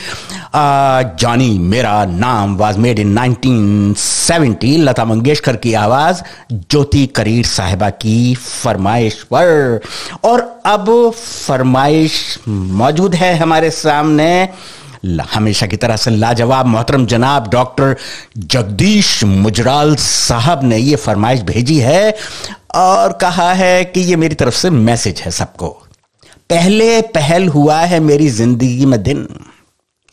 Johny 0.53 1.49
Mera 1.65 1.93
Naam 2.05 2.55
was 2.57 2.77
made 2.77 2.99
in 2.99 3.17
1970 3.17 4.77
Lata 4.79 5.05
Mangeshkar 5.05 5.55
की 5.57 5.73
आवाज़ 5.81 6.21
ज्योति 6.51 7.05
करीर 7.15 7.45
साहिबा 7.47 7.89
की 8.01 8.33
फरमाइश 8.37 9.21
पर 9.33 9.79
और 10.23 10.41
अब 10.67 10.89
फरमाइश 11.15 12.17
मौजूद 12.47 13.15
है 13.15 13.35
हमारे 13.37 13.69
सामने 13.71 14.29
हमेशा 15.33 15.67
की 15.67 15.77
तरह 15.77 15.95
से 15.95 16.11
लाजवाब 16.11 16.65
मोहतरम 16.65 17.05
जनाब 17.05 17.49
डॉक्टर 17.51 17.95
जगदीश 18.37 19.23
मुजराल 19.25 19.95
साहब 19.97 20.63
ने 20.63 20.77
ये 20.77 20.95
फरमाइश 20.97 21.41
भेजी 21.43 21.77
है 21.79 22.13
और 22.75 23.13
कहा 23.21 23.51
है 23.53 23.83
कि 23.85 23.99
ये 24.01 24.15
मेरी 24.15 24.35
तरफ़ 24.35 24.55
से 24.55 24.69
मैसेज 24.69 25.21
है 25.21 25.31
सबको 25.31 25.77
पहले 26.49 27.01
पहल 27.15 27.47
हुआ 27.47 27.79
है 27.79 27.99
मेरी 27.99 28.27
ज़िंदगी 28.29 28.85
में 28.85 29.01
दिन। 29.03 29.27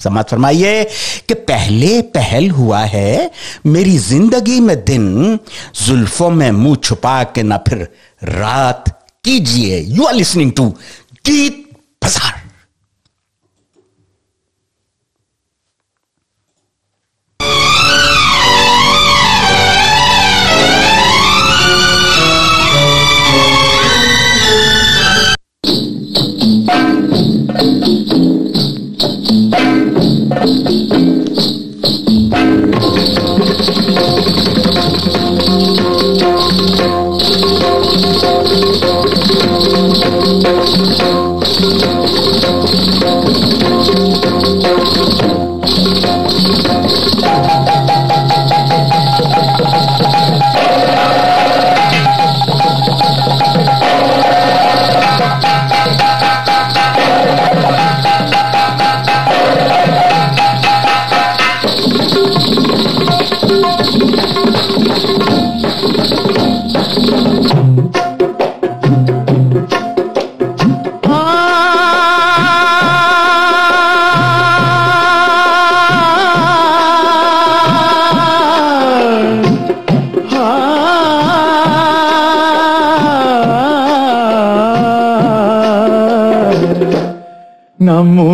समाज 0.00 0.24
फरमाइए 0.24 0.84
कि 1.28 1.34
पहले 1.50 2.00
पहल 2.14 2.48
हुआ 2.50 2.80
है 2.84 3.30
मेरी 3.66 3.96
ज़िंदगी 3.98 4.60
में 4.60 4.76
दिन। 4.84 5.38
जुल्फों 5.84 6.30
में 6.30 6.50
मुँह 6.52 6.76
छुपा 6.76 7.22
के 7.24 7.42
ना 7.42 7.56
फिर 7.68 7.88
रात 8.22 8.88
कीजिए। 9.24 9.80
You 9.80 10.04
are 10.04 10.14
listening 10.14 10.52
to 10.52 10.68
Geet 11.26 11.64
बाज़ार 12.02 12.42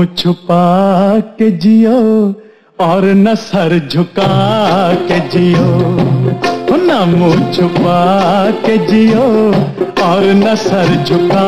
मुँह 0.03 0.15
छुपा 0.19 1.21
के 1.39 1.51
जियो 1.63 1.99
और 2.81 3.05
न 3.15 3.35
सर 3.35 3.79
झुका 3.89 4.95
के 5.09 5.19
जियो। 5.31 5.67
न 6.77 6.97
मुँह 7.09 7.53
छुपा 7.53 8.01
के 8.67 8.79
जियो 8.87 9.27
और 10.05 10.25
न 10.35 10.55
सर 10.55 11.05
झुका 11.05 11.45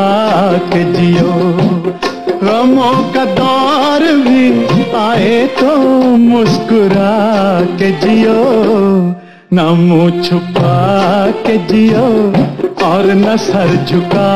के 0.71 0.83
जियो। 0.93 1.33
गमों 2.43 2.93
का 3.13 3.25
दौर 3.35 4.07
भी 4.23 4.47
आए 4.95 5.45
तो 5.59 5.75
मुस्कुरा 6.23 7.11
के 7.75 7.91
जियो। 8.05 8.39
न 9.53 9.67
मुँह 9.79 10.21
छुपा 10.23 10.77
के 11.43 11.57
जियो 11.67 12.07
और 12.87 13.13
न 13.15 13.37
सर 13.37 13.75
झुका 13.85 14.31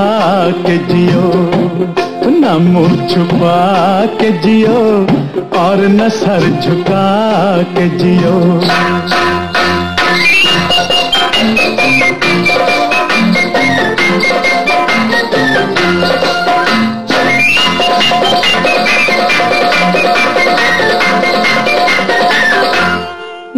के 0.67 0.77
जियो। 0.91 2.08
न 2.25 2.55
मुँह 2.61 2.95
छुपा 3.07 4.05
के 4.19 4.31
जियो 4.41 4.81
और 5.59 5.87
न 5.87 6.09
सर 6.09 6.49
झुका 6.61 7.63
के 7.73 7.87
जियो। 7.97 8.37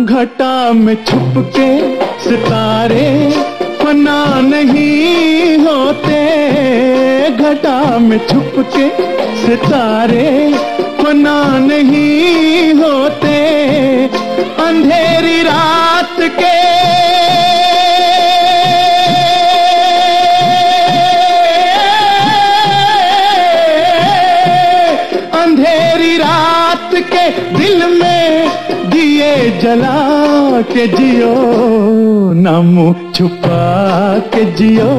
घटा 0.06 0.72
में 0.74 0.96
छुप 1.06 1.34
के 1.58 1.70
सितारे 2.20 3.10
फना 3.82 4.20
नहीं 4.42 5.58
होते। 5.58 6.20
घटा 7.32 7.98
में 8.00 8.18
छुप 8.28 8.54
के 8.76 8.88
सितारे 9.42 10.32
फना 11.02 11.40
नहीं 11.60 12.74
होते। 12.74 13.38
अंधेरी 14.66 15.42
रात 15.44 16.18
के 16.40 16.60
अंधेरी 25.42 26.18
रात 26.18 26.96
के 27.14 27.26
दिल 27.58 27.86
में 28.00 28.50
दिए 28.92 29.36
जला 29.62 30.62
के 30.74 30.88
जियो 30.88 31.36
न 32.34 32.56
मुँह 32.66 33.12
छुपा 33.16 33.64
के 34.34 34.46
जियो। 34.54 34.92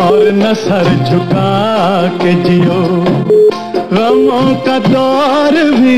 और 0.00 0.30
न 0.32 0.52
सर 0.54 0.88
झुका 1.04 1.50
के 2.22 2.32
जियो। 2.42 2.80
गमों 3.92 4.54
का 4.66 4.78
दौर 4.78 5.54
भी 5.70 5.96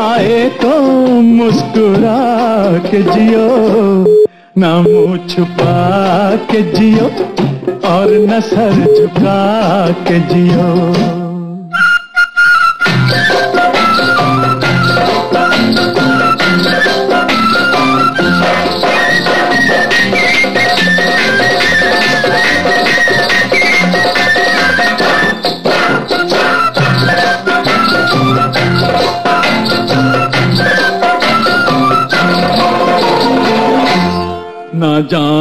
आए 0.00 0.48
तो 0.62 0.78
मुस्कुरा 1.20 2.18
के 2.90 3.02
जियो। 3.02 3.48
न 4.58 4.72
मुँह 4.86 5.16
छुपा 5.26 6.36
के 6.50 6.62
जियो 6.72 7.06
और 7.88 8.12
न 8.30 8.40
सर 8.40 8.84
झुका 8.98 9.40
के 10.08 10.18
जियो। 10.34 11.25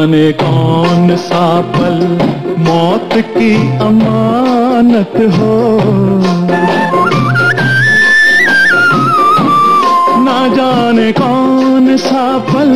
जाने 0.05 0.31
कौन 0.31 1.15
सा 1.15 1.45
पल 1.75 1.95
मौत 2.59 3.13
की 3.13 3.53
अमानत 3.77 5.13
हो? 5.35 5.55
ना 10.25 10.37
जाने 10.55 11.11
कौन 11.11 11.97
सा 11.97 12.25
पल 12.51 12.73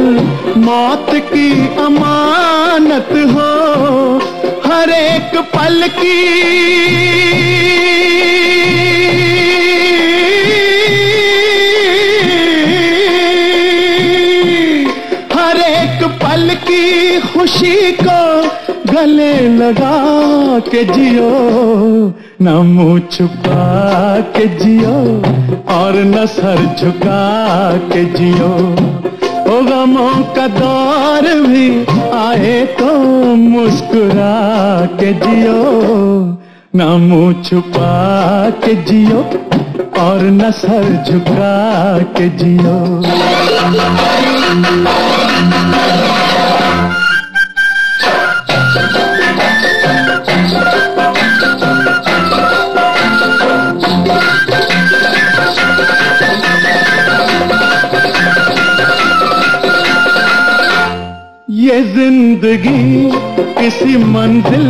मौत 0.58 1.10
की 1.34 1.52
अमानत 1.78 3.14
हो। 3.36 3.50
हर 4.66 4.90
एक 4.90 5.38
पल 5.56 5.88
की 5.88 6.89
लगा 19.70 20.60
के 20.70 20.84
जियो, 20.84 21.30
न 22.42 22.54
मुँह 22.68 23.00
छुपा 23.12 24.20
के 24.36 24.46
जियो, 24.58 24.94
और 25.74 25.98
न 26.06 26.26
सर 26.26 26.64
झुका 26.80 27.26
के 27.92 28.04
जियो। 28.16 28.50
ओ 29.52 29.62
गमों 29.62 30.10
का 30.36 30.48
दौर 30.58 31.28
भी 31.46 31.68
आए 32.18 32.66
तो 32.80 32.96
मुस्कुरा 33.36 34.34
के 35.00 35.14
जियो, 35.14 35.62
न 36.76 36.90
मुँह 37.02 37.44
छुपा 37.44 37.94
के 38.66 38.76
जियो, 38.90 39.22
और 40.02 40.24
न 40.32 40.52
सर 40.52 40.92
झुका 41.08 41.54
के 42.18 42.30
जियो। 42.38 42.78
ज़िंदगी 61.84 63.12
किसी 63.60 63.98
मंजिल 63.98 64.68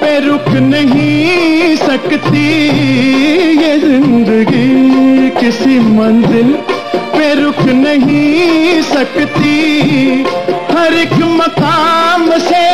पे 0.00 0.18
रुक 0.26 0.48
नहीं 0.62 1.76
सकती। 1.76 2.46
ये 3.62 3.76
ज़िंदगी 3.80 5.30
किसी 5.40 5.78
मंजिल 5.98 6.52
पे 7.16 7.34
रुक 7.42 7.60
नहीं 7.82 8.82
सकती। 8.92 10.24
हर 10.72 10.94
एक 10.94 11.14
मकाम 11.40 12.30
से 12.38 12.64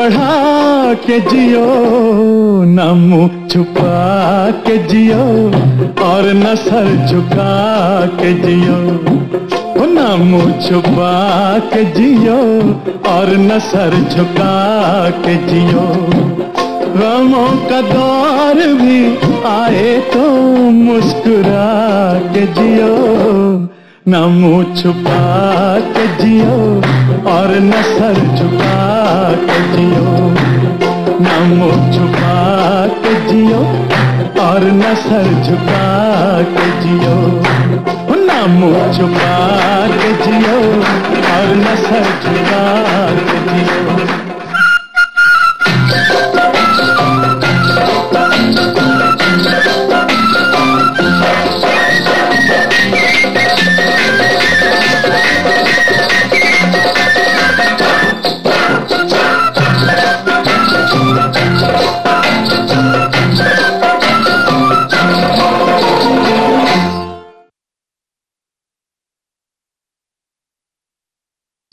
बढ़ा 0.00 0.94
के 0.94 1.20
जियो, 1.20 1.64
न 2.64 2.80
मुँह 2.80 3.48
छुपा 3.48 4.50
के 4.50 4.78
जियो, 4.78 5.24
और 6.04 6.32
न 6.34 6.54
सर 6.54 7.06
झुका 7.06 8.06
के 8.06 8.32
जियो। 8.34 8.78
न 9.86 10.16
मुँह 10.20 10.60
छुपा 10.60 11.58
के 11.58 11.84
जियो, 11.84 12.38
और 13.10 13.36
न 13.36 13.58
सर 13.58 13.94
झुका 14.16 15.10
के 15.10 15.36
जियो। 15.36 15.86
गमों 16.96 17.68
का 17.68 17.80
दौर 17.80 18.66
भी 18.66 19.16
आए 19.46 19.98
तो 20.00 20.30
मुस्कुरा 20.70 21.68
के 22.34 22.46
जियो, 22.46 22.96
न 24.08 24.24
मुँह 24.32 24.74
छुपा 24.74 25.80
के 25.80 26.06
जियो। 26.24 26.99
और 27.26 27.48
न 27.60 27.72
सर 27.72 28.14
झुका 28.14 29.32
के 29.32 29.76
जियो, 29.76 30.14
न 31.20 31.54
मुँह 31.56 31.92
झुका 31.92 32.86
के 32.86 33.14
जियो, 33.28 33.58
और 34.42 34.64
न 34.64 34.94
सर 34.94 35.42
झुका 35.44 36.42
के 36.42 36.70
जियो। 36.80 37.16
न 38.16 38.50
मुँह 38.50 38.92
झुका 38.92 39.86
के 39.88 40.12
जियो, 40.12 40.58
और 41.34 41.56
न 41.56 41.76
सर 41.76 42.04
झुका 42.22 42.64
के 43.10 43.38
जियो। 43.50 44.29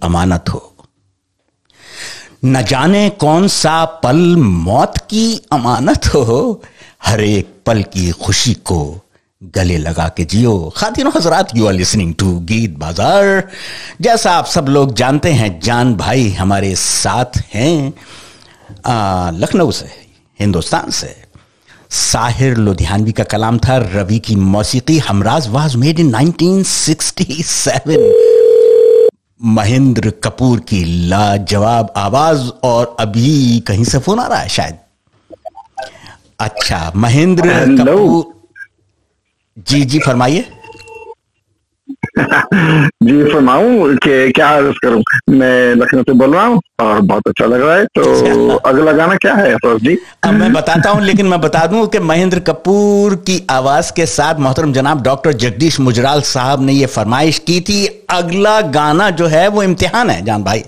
अमानत 0.07 0.49
हो। 0.49 0.61
न 2.45 2.61
जाने 2.65 3.09
कौन 3.19 3.47
सा 3.49 3.83
पल 4.03 4.17
मौत 4.37 4.97
की 5.09 5.25
अमानत 5.51 6.05
हो, 6.07 6.61
हर 7.05 7.21
एक 7.21 7.47
पल 7.65 7.83
की 7.83 8.11
खुशी 8.23 8.53
को 8.53 8.79
गले 9.55 9.77
लगा 9.77 10.07
के 10.17 10.23
जियो। 10.25 10.73
खातिन 10.77 11.07
हजरात 11.15 11.55
you 11.55 11.67
are 11.67 11.73
listening 11.73 12.13
to 12.19 12.39
Geet 12.41 12.77
Bazaar. 12.77 13.43
जैसा 14.01 14.31
आप 14.31 14.45
सब 14.45 14.67
लोग 14.69 14.93
जानते 14.93 15.31
हैं, 15.31 15.59
जान 15.59 15.95
भाई 15.95 16.29
हमारे 16.31 16.75
साथ 16.75 17.37
हैं 17.53 17.93
लखनऊ 19.33 19.71
से, 19.71 19.89
हिंदुस्तान 20.39 20.89
से। 20.91 21.15
साहिर 21.91 22.57
लुधियानवी 22.57 23.11
का 23.11 23.23
कलाम 23.25 23.57
था, 23.59 23.77
रवि 23.77 24.19
की 24.19 24.35
मौसीकी 24.35 24.97
Humraaz 24.99 25.47
was 25.49 25.75
made 25.75 25.99
in 25.99 26.15
1967 26.15 27.87
Mahendra 29.41 30.09
Kapoor 30.23 30.59
की 30.59 30.83
लाजवाब 31.09 31.93
आवाज़ 31.97 32.49
और 32.63 32.95
अभी 32.99 33.59
कहीं 33.67 33.83
से 33.83 33.99
फ़ोन 33.99 34.19
आ 34.19 34.27
रहा 34.27 34.39
है 34.39 34.49
शायद? 34.49 34.77
अच्छा 36.39 36.91
महेंद्र 36.95 37.49
कपूर 37.77 38.33
जी 39.69 39.83
जी 39.85 39.99
फरमाइए। 39.99 40.45
जी 42.17 43.23
फरमाऊं 43.31 43.95
कि 44.03 44.31
क्या 44.31 44.49
अर्ज़ 44.57 44.77
करूँ? 44.83 45.01
मैं 45.29 45.75
लखनऊ 45.75 46.03
से 46.03 46.13
बोल 46.13 46.33
रहा 46.33 46.45
हूँ 46.45 46.59
और 46.81 47.01
बहुत 47.01 47.27
अच्छा 47.27 47.45
लग 47.45 47.61
रहा 47.61 47.75
है 47.75 47.85
तो 47.95 48.55
अगला 48.57 48.91
गाना 48.91 49.15
क्या 49.15 49.33
है 49.35 49.51
अफरोज 49.53 49.81
जी? 49.81 49.97
अब 50.23 50.33
मैं 50.33 50.51
बताता 50.53 50.89
हूँ 50.89 51.03
लेकिन 51.03 51.25
मैं 51.25 51.39
बता 51.41 51.65
दूँ 51.67 51.85
कि 51.87 51.99
महेंद्र 51.99 52.39
कपूर 52.49 53.15
की 53.27 53.41
आवाज़ 53.49 53.91
के 53.95 54.05
साथ 54.05 54.39
मोहतरम 54.39 54.73
जनाब 54.73 55.03
डॉक्टर 55.03 55.33
जगदीश 55.45 55.79
मुजराल 55.79 56.21
साहब 56.31 56.61
ने 56.61 56.73
यह 56.73 56.87
फरमाइश 56.87 57.39
की 57.47 57.59
थी 57.61 57.85
अगला 58.09 58.59
गाना 58.79 59.09
जो 59.21 59.27
है 59.27 59.47
वो 59.47 59.63
इम्तिहान 59.63 60.09
है 60.09 60.23
जान 60.25 60.43
भाई। 60.43 60.63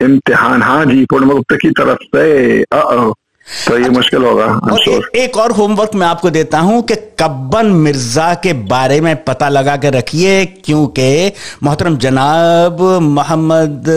इम्तिहान 0.00 0.62
हाँ 0.62 0.84
जी 0.84 1.04
पूर्ण 1.04 1.40
की 1.52 1.70
तरफ़ 1.70 2.02
से 2.16 2.62
तो 3.46 3.76
ये 3.78 3.88
मुश्किल 3.88 4.22
होगा 4.24 4.44
और 4.44 4.78
sure. 4.84 5.02
ए, 5.16 5.22
एक 5.24 5.36
और 5.36 5.52
होमवर्क 5.58 5.94
मैं 5.94 6.06
आपको 6.06 6.30
देता 6.30 6.58
हूँ 6.60 6.82
कि 6.86 6.94
कब्बन 7.20 7.66
मिर्ज़ा 7.84 8.32
के 8.44 8.52
बारे 8.72 9.00
में 9.00 9.14
पता 9.24 9.48
लगा 9.48 9.76
के 9.84 9.90
रखिए 9.98 10.44
क्योंकि 10.64 11.32
मोहतरम 11.62 11.96
जनाब 12.06 12.82
मोहम्मद 13.02 13.88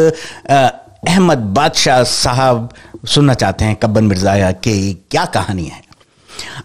अहमद 0.51 1.37
बादशाह 1.57 2.03
साहब 2.13 2.69
सुनना 3.15 3.33
चाहते 3.33 3.65
हैं 3.65 3.75
कब्बन 3.83 4.03
मिर्ज़ा 4.03 4.51
की 4.65 4.77
क्या 5.11 5.25
कहानी 5.37 5.65
है 5.65 5.81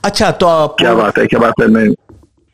अच्छा 0.05 0.31
तो 0.31 0.47
आप- 0.47 0.79
क्या 0.79 0.95
बात 0.95 1.19
है 1.19 1.27
क्या 1.27 1.41
बात 1.41 1.61
है 1.61 1.67
मैं 1.67 1.89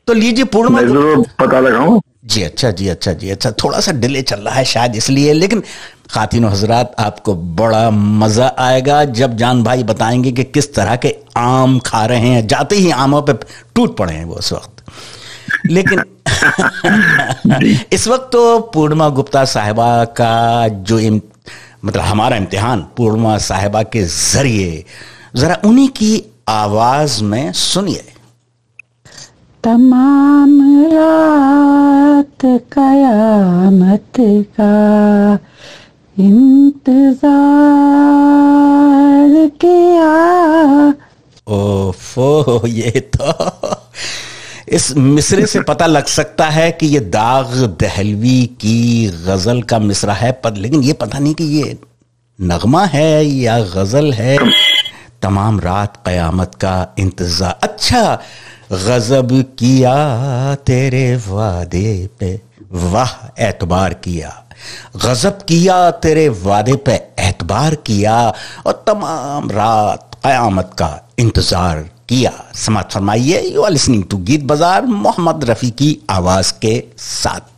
तो 0.09 0.13
लीजिए 0.15 0.45
पूर्ण 0.45 0.71
मैं 0.75 0.87
ज़रूर 0.89 1.25
पता 1.41 1.61
लगाऊँ। 1.61 2.01
जी 2.27 2.43
अच्छा 2.43 2.71
जी 2.71 2.89
अच्छा 2.89 3.13
जी 3.13 3.31
अच्छा 3.31 3.51
थोड़ा 3.63 3.81
सा 3.81 3.93
डिले 3.93 4.23
चल 4.23 4.41
रहा 4.41 4.55
है 4.55 4.65
शायद 4.65 4.97
इसलिए 4.97 5.33
लेकिन 5.33 5.63
खातिन 6.11 6.45
हजरात 6.45 6.95
आपको 6.99 7.35
बड़ा 7.61 7.91
मज़ा 7.91 8.47
आएगा 8.59 9.05
जब 9.21 9.37
जान 9.37 9.63
भाई 9.63 9.83
बताएँगे 9.85 10.33
कि 10.33 10.45
किस 10.45 10.75
तरह 10.75 10.97
के 10.97 11.15
आम 11.37 11.79
खा 11.87 12.05
रहे 12.07 12.29
हैं 12.29 12.47
जाते 12.47 12.77
ही 12.77 12.91
आमों 12.91 13.23
पे 13.23 13.33
टूट 13.75 13.97
पड़े 13.97 14.15
हैं 14.15 14.25
वो 14.25 14.35
उस 14.35 14.53
वक्त। 14.53 14.85
लेकिन 15.67 16.03
इस 17.93 18.07
वक्त 18.09 18.29
तो 18.33 18.59
पूर्णिमा 18.75 19.09
गुप्ता 19.09 19.45
साहिबा 19.45 20.05
का 20.21 20.69
जो 20.69 20.99
इम, 20.99 21.21
मतलब 21.85 22.03
हमारा 22.03 22.37
इम्तिहान 22.37 22.87
पूर्णिमा 22.97 23.37
साहिबा 23.49 23.83
के 23.83 24.05
ज़रिए 24.05 24.85
जरा 25.37 25.59
उन्हीं 25.65 25.89
की 25.97 26.13
आवाज़ 26.49 27.23
में 27.25 27.53
सुनिए। 27.53 28.10
तमाम 29.65 30.53
रात 30.93 32.45
कयामत 32.73 34.19
का 34.61 35.39
इंतज़ार 36.17 37.29
किया 39.61 40.15
ओफो, 41.47 42.67
ये 42.67 43.01
तो 43.17 43.33
इस 44.69 44.97
मिसरे 44.97 45.47
से 45.47 45.61
पता 45.69 45.87
लग 45.87 46.07
सकता 46.07 46.47
है 46.49 46.71
कि 46.73 46.87
ये 46.87 47.01
दाग 47.13 47.55
दहलवी 47.81 48.45
की 48.61 49.07
गज़ल 49.27 49.63
का 49.63 49.79
मिसरा 49.79 50.15
है, 50.15 50.33
पर 50.35 50.57
लेकिन 50.57 50.83
ये 50.83 50.93
पता 50.93 51.19
नहीं 51.19 51.35
कि 51.35 51.45
ये 51.45 51.79
नगमा 52.39 52.85
है 52.87 53.25
या 53.25 53.59
गज़ल 53.75 54.13
है। 54.13 54.37
तमाम 55.23 55.61
रात 55.61 55.97
कयामत 56.07 56.55
का 56.55 56.95
इंतज़ार। 56.99 57.59
अच्छा 57.63 58.21
गजब 58.71 59.31
किया 59.59 59.95
तेरे 60.67 61.17
वादे 61.17 62.09
पे। 62.21 62.29
वाह, 62.73 63.11
एतबार 63.39 63.95
किया। 63.95 64.31
गजब 64.97 65.43
किया 65.43 65.91
तेरे 65.91 66.29
वादे 66.29 66.77
पे, 66.77 66.95
एतबार 67.21 67.75
किया। 67.87 68.17
और 68.67 68.85
तमाम 68.87 69.51
रात 69.51 70.17
कयामत 70.25 70.71
का 70.79 70.91
इंतज़ार 71.19 71.79
किया। 72.09 72.33
समाज 72.55 72.85
फरमाइए 72.85 73.41
you 73.45 73.63
are 73.63 73.71
listening 73.71 74.05
to 74.11 74.17
Geet 74.19 74.45
बाज़ार, 74.45 74.87
मोहम्मद 74.87 75.45
रफी 75.45 75.71
की 75.71 75.97
आवाज़ 76.11 76.53
के 76.63 76.83
साथ। 76.99 77.50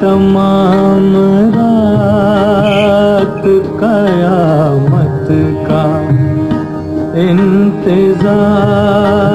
तमाम 0.00 1.12
रात 1.58 3.44
कयामत 3.82 5.28
का 5.68 5.84
इंतज़ार। 7.28 9.27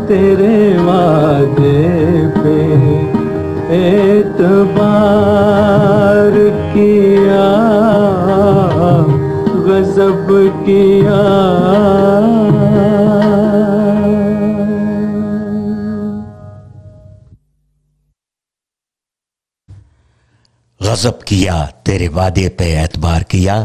तेरे 0.08 0.58
वादे 0.86 1.80
पे 2.38 2.58
एतबार 3.78 4.74
किया 6.74 7.47
गजब 9.68 10.28
किया। 10.66 11.22
गजब 20.84 21.20
किया, 21.24 21.66
तेरे 21.86 22.08
वादे 22.08 22.48
पे 22.50 22.66
एतबार 22.84 23.24
किया 23.24 23.56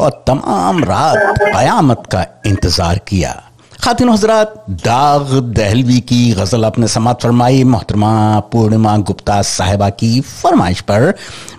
और 0.00 0.24
तमाम 0.26 0.84
रात 0.84 1.38
कयामत 1.38 2.02
का 2.12 2.26
इंतज़ार 2.46 2.98
किया। 2.98 3.42
खातिन 3.84 4.08
हजरात, 4.08 4.54
दाग 4.70 5.32
दहलवी 5.56 6.00
की 6.00 6.32
गज़ल 6.32 6.64
अपने 6.64 6.88
समात 6.88 7.22
फरमाई। 7.22 7.64
मोहतरमा, 7.64 8.40
पूर्णिमा 8.40 8.96
गुप्ता 8.96 9.42
साहिबा 9.42 9.88
की 9.90 10.20
फरमाइश 10.20 10.80
पर 10.80 11.14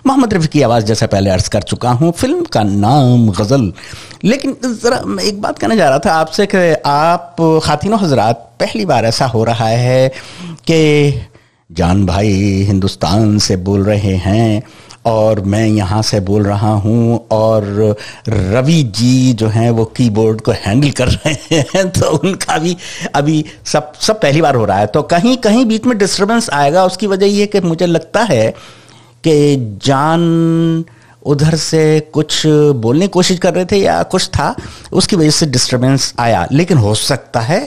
मोहम्मद 0.06 0.34
रफी 0.34 0.46
की 0.46 0.62
आवाज़ 0.62 0.84
जैसे 0.84 1.06
पहले 1.06 1.30
अर्ज़ 1.30 1.48
कर 1.50 1.62
चुका 1.62 1.90
हूँ। 1.90 2.12
फ़िल्म 2.12 2.44
का 2.44 2.62
नाम 2.62 3.30
गज़ल। 3.30 3.72
लेकिन 4.24 4.56
ज़रा 4.64 5.00
मैं 5.06 5.24
एक 5.24 5.40
बात 5.42 5.58
कहना 5.58 5.76
चाह 5.76 5.88
रहा 5.88 5.98
था 5.98 6.12
आपसे 6.12 6.46
कि 6.46 6.82
आप, 6.86 7.36
खातिन 7.64 7.94
हजरात, 7.94 8.46
पहली 8.60 8.84
बार 8.84 9.04
ऐसा 9.04 9.26
हो 9.26 9.44
रहा 9.44 9.66
है 9.66 10.08
कि 10.66 11.10
जान 11.70 12.04
भाई, 12.06 12.32
हिंदुस्तान 12.66 13.38
से 13.38 13.56
बोल 13.56 13.84
रहे 13.84 14.14
हैं 14.16 14.62
और 15.06 15.40
मैं 15.40 15.66
यहाँ 15.66 16.00
से 16.02 16.20
बोल 16.20 16.44
रहा 16.44 16.72
हूँ 16.76 17.26
और 17.30 17.64
रवि 18.28 18.82
जी 18.96 19.32
जो 19.32 19.48
हैं 19.48 19.70
वो 19.70 19.84
कीबोर्ड 19.96 20.40
को 20.40 20.52
हैंडल 20.52 20.90
कर 20.90 21.08
रहे 21.08 21.58
हैं 21.74 21.88
तो 21.90 22.10
उनका 22.18 22.58
भी 22.58 22.76
अभी 23.14 23.44
सब 23.64 23.92
सब 24.00 24.20
पहली 24.20 24.40
बार 24.42 24.54
हो 24.54 24.64
रहा 24.64 24.78
है। 24.78 24.86
तो 24.86 25.02
कहीं 25.04 25.36
कहीं 25.36 25.64
बीच 25.66 25.86
में 25.86 25.96
डिस्टरबेंस 25.98 26.50
आएगा, 26.50 26.84
उसकी 26.84 27.06
वजह 27.06 27.26
ये 27.26 27.46
कि 27.46 27.60
मुझे 27.60 27.86
लगता 27.86 28.22
है 28.22 28.50
कि 29.24 29.78
जान 29.84 30.84
उधर 31.26 31.54
से 31.54 32.00
कुछ 32.12 32.42
बोलने 32.46 33.06
की 33.06 33.12
कोशिश 33.12 33.38
कर 33.38 33.54
रहे 33.54 33.64
थे 33.64 33.76
या 33.76 34.02
कुछ 34.02 34.28
था, 34.28 34.54
उसकी 34.92 35.16
वजह 35.16 35.30
से 35.30 35.46
डिस्टरबेंस 35.46 36.12
आया। 36.18 36.46
लेकिन 36.52 36.78
हो 36.78 36.94
सकता 36.94 37.40
है 37.40 37.60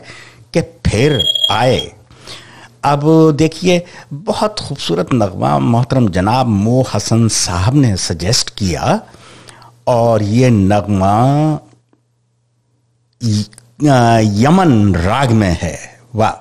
कि 0.54 0.62
फिर 0.62 1.20
आए। 1.52 1.82
अब 2.86 3.02
देखिए, 3.38 3.86
बहुत 4.14 4.60
खूबसूरत 4.60 5.10
नगमा 5.14 5.58
मोहतरम 5.60 6.08
जनाब 6.10 6.48
मो 6.48 6.84
हसन 6.94 7.28
साहब 7.28 7.76
ने 7.76 7.96
सजेस्ट 7.98 8.50
किया 8.50 9.00
और 9.88 10.24
ये 10.24 10.50
नगमा 10.50 11.14
यमन 14.42 14.94
राग 14.96 15.32
में 15.32 15.58
है। 15.62 15.78
वाह, 16.16 16.32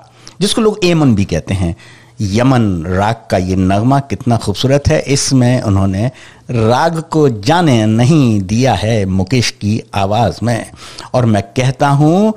जिसको 0.41 0.61
लोग 0.61 0.79
एमन 0.83 1.15
भी 1.15 1.25
कहते 1.25 1.53
हैं। 1.53 1.75
यमन 2.21 2.83
राग 2.85 3.15
का 3.31 3.37
ये 3.37 3.55
नगमा 3.55 3.99
कितना 3.99 4.37
खूबसूरत 4.37 4.87
है। 4.87 4.99
इसमें 5.07 5.61
उन्होंने 5.61 6.11
राग 6.49 6.99
को 7.01 7.27
जाने 7.29 7.85
नहीं 7.85 8.41
दिया 8.41 8.73
है 8.73 9.05
मुकेश 9.05 9.49
की 9.51 9.81
आवाज़ 9.95 10.39
में। 10.43 10.71
और 11.13 11.25
मैं 11.25 11.43
कहता 11.43 11.89
हूँ, 11.89 12.33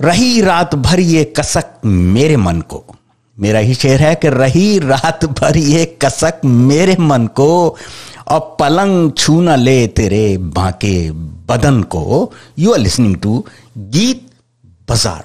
रही 0.00 0.40
रात 0.40 0.74
भर 0.74 1.00
ये 1.00 1.24
कसक 1.36 1.80
मेरे 1.84 2.36
मन 2.36 2.60
को। 2.60 2.84
मेरा 3.38 3.58
ही 3.58 3.74
शेर 3.74 4.00
है 4.00 4.14
कि 4.14 4.28
रही 4.28 4.78
रात 4.78 5.24
भर 5.40 5.56
ये 5.56 5.84
कसक 6.02 6.40
मेरे 6.44 6.96
मन 7.00 7.26
को, 7.36 7.76
और 8.28 8.56
पलंग 8.60 9.12
छू 9.12 9.40
न 9.40 9.56
ले 9.58 9.86
तेरे 9.96 10.36
बांके 10.56 11.10
बदन 11.48 11.82
को। 11.82 12.32
You 12.58 12.72
are 12.72 12.78
listening 12.78 13.16
to 13.16 13.44
Geet 13.78 14.28
बाज़ार। 14.88 15.24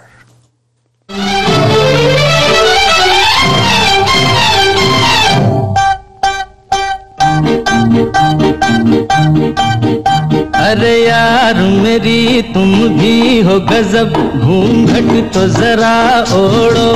अरे 10.64 10.92
यार 10.98 11.58
मेरी 11.84 12.42
तुम 12.54 12.70
भी 12.98 13.16
हो 13.42 13.60
गजब 13.70 14.14
घूंघट 14.40 15.34
तो 15.34 15.48
जरा 15.56 15.96
ओढ़ो। 16.36 16.92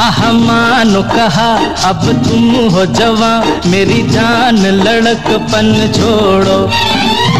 आह 0.00 0.20
मानो 0.32 1.02
कहा 1.02 1.48
अब 1.88 2.04
तुम 2.28 2.44
हो 2.74 2.84
जवा 2.94 3.32
मेरी 3.66 4.02
जान 4.10 4.58
लड़क 4.66 4.86
लड़कपन 4.86 5.72
छोड़ो। 5.96 6.58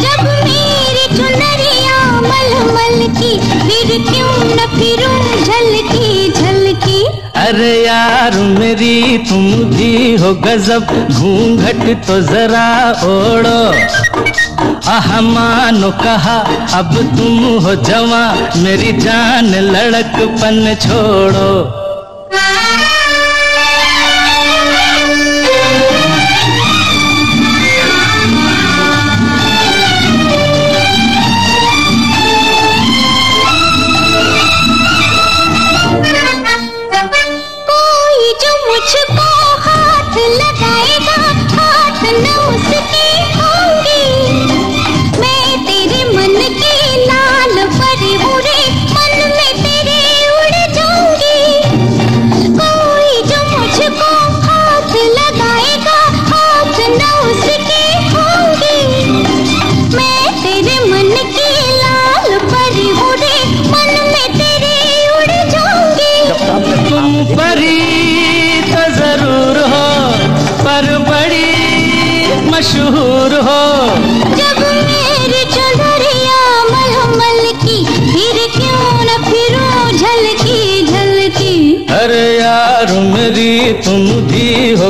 जब 0.02 0.24
मेरी 0.42 1.06
चुनरिया 1.16 1.98
मलमल 2.20 3.06
की 3.20 3.32
फिर 3.38 3.88
क्यों 4.10 4.34
न 4.44 4.66
फिरूं 4.74 5.44
झलकी 5.44 6.32
झलकी? 6.32 7.04
अरे 7.46 7.74
यार 7.84 8.34
मेरी 8.58 9.18
तुम 9.28 9.46
भी 9.70 10.16
हो 10.16 10.34
गजब 10.46 10.94
घूंघट 11.10 12.06
तो 12.06 12.20
जरा 12.32 12.68
ओढ़ो। 13.06 13.60
आह 14.88 15.08
मानो 15.20 15.90
कहा 16.02 16.36
अब 16.78 16.92
तुम 17.16 17.38
हो 17.64 17.74
जवा 17.86 18.22
मेरी 18.62 18.92
जान 19.02 19.50
लड़कपन 19.72 20.74
छोड़ो। 20.84 21.50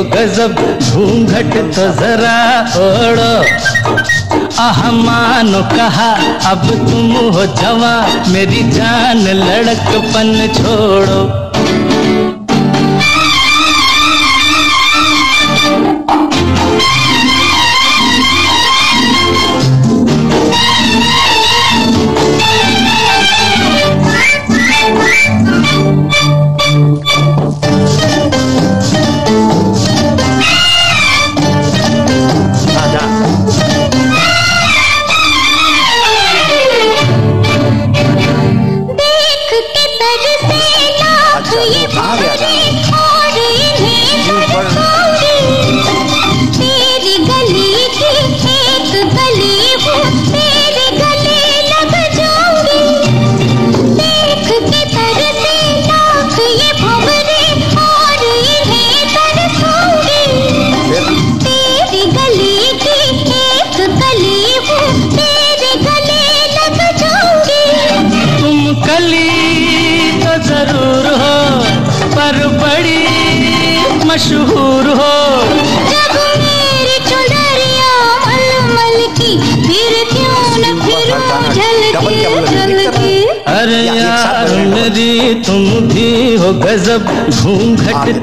गजब 0.03 0.55
घूंघट 0.93 1.53
तो 1.75 1.87
जरा 1.99 2.37
ओढ़ो 2.77 3.33
अहमान 4.59 5.51
कहा, 5.71 6.11
अब 6.51 6.67
तुम 6.89 7.11
हो 7.33 7.45
जवा, 7.45 7.95
मेरी 8.27 8.63
जान 8.71 9.27
लड़कपन 9.41 10.47
छोड़ो। 10.55 11.46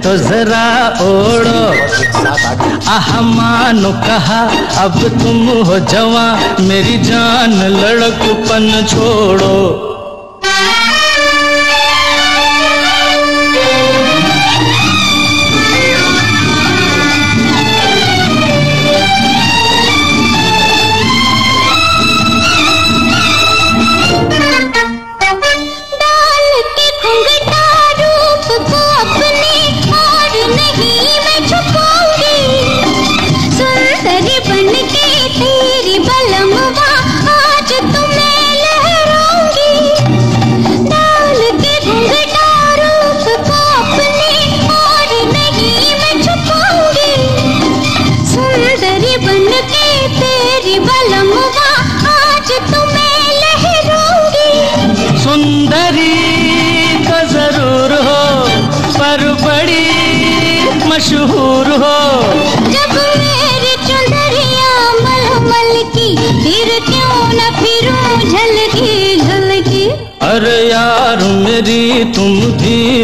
तो 0.03 0.17
जरा 0.19 0.67
ओढ़ो। 1.03 1.63
आह 2.91 3.21
मानो 3.21 3.93
कहा 4.07 4.41
अब 4.85 4.99
तुम 5.23 5.49
हो 5.67 5.79
जवा 5.93 6.27
मेरी 6.61 6.97
जान 7.05 7.53
लड़कपन 7.81 8.71
छोड़ो। 8.91 9.84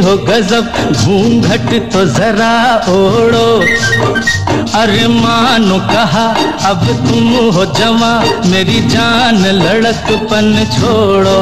हो 0.01 0.17
गजब 0.17 0.65
घूंघट 0.93 1.93
तो 1.93 2.05
जरा 2.05 2.53
ओढ़ो। 2.89 3.49
अरे 4.81 5.07
मानो 5.09 5.79
कहा, 5.87 6.27
अब 6.71 6.87
तुम 7.07 7.29
हो 7.55 7.65
जमा 7.79 8.13
मेरी 8.47 8.81
जान 8.89 9.47
लड़कपन 9.47 10.65
छोड़ो। 10.75 11.39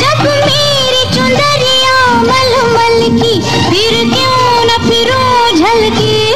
जब 0.00 0.22
मेरी 0.22 1.02
चुंदरिया 1.14 1.96
मलमल 2.22 3.00
की, 3.18 3.40
फिर 3.70 3.94
क्यों 4.14 4.64
न 4.64 4.82
फिरूं 4.88 5.58
झलकी 5.58 5.78
झलकी? 5.88 6.27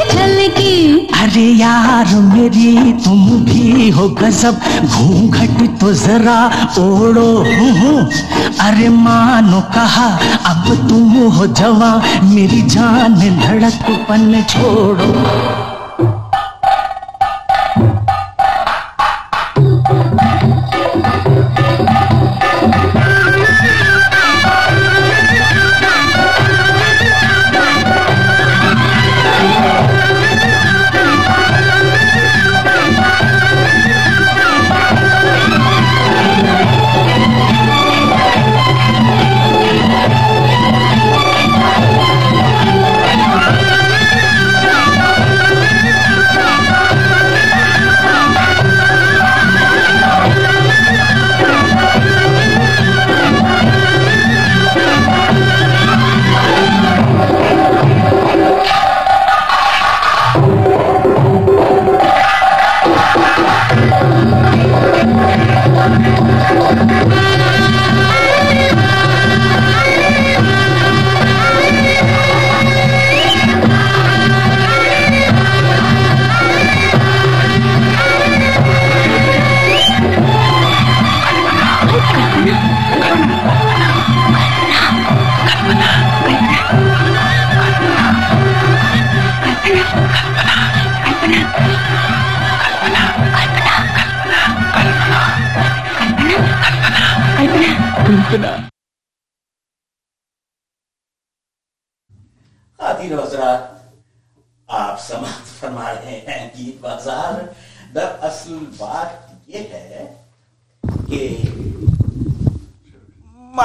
अरे 1.23 1.41
यार, 1.41 2.15
मेरी 2.15 2.93
तुम 2.93 3.29
भी 3.29 3.89
हो 3.89 4.09
गजब। 4.09 4.61
घूंघट 4.85 5.79
तो 5.79 5.93
जरा 5.93 6.45
ओढ़ो। 6.79 7.37
हूँ। 7.37 8.09
अरे 8.59 8.89
मानो 8.89 9.61
कहा, 9.61 10.07
अब 10.45 10.87
तुम 10.89 11.13
हो 11.31 11.47
जवा 11.47 11.91
मेरी 12.23 12.61
जान 12.61 13.15
धड़क 13.15 14.05
पन 14.09 14.43
छोड़ो। 14.49 15.72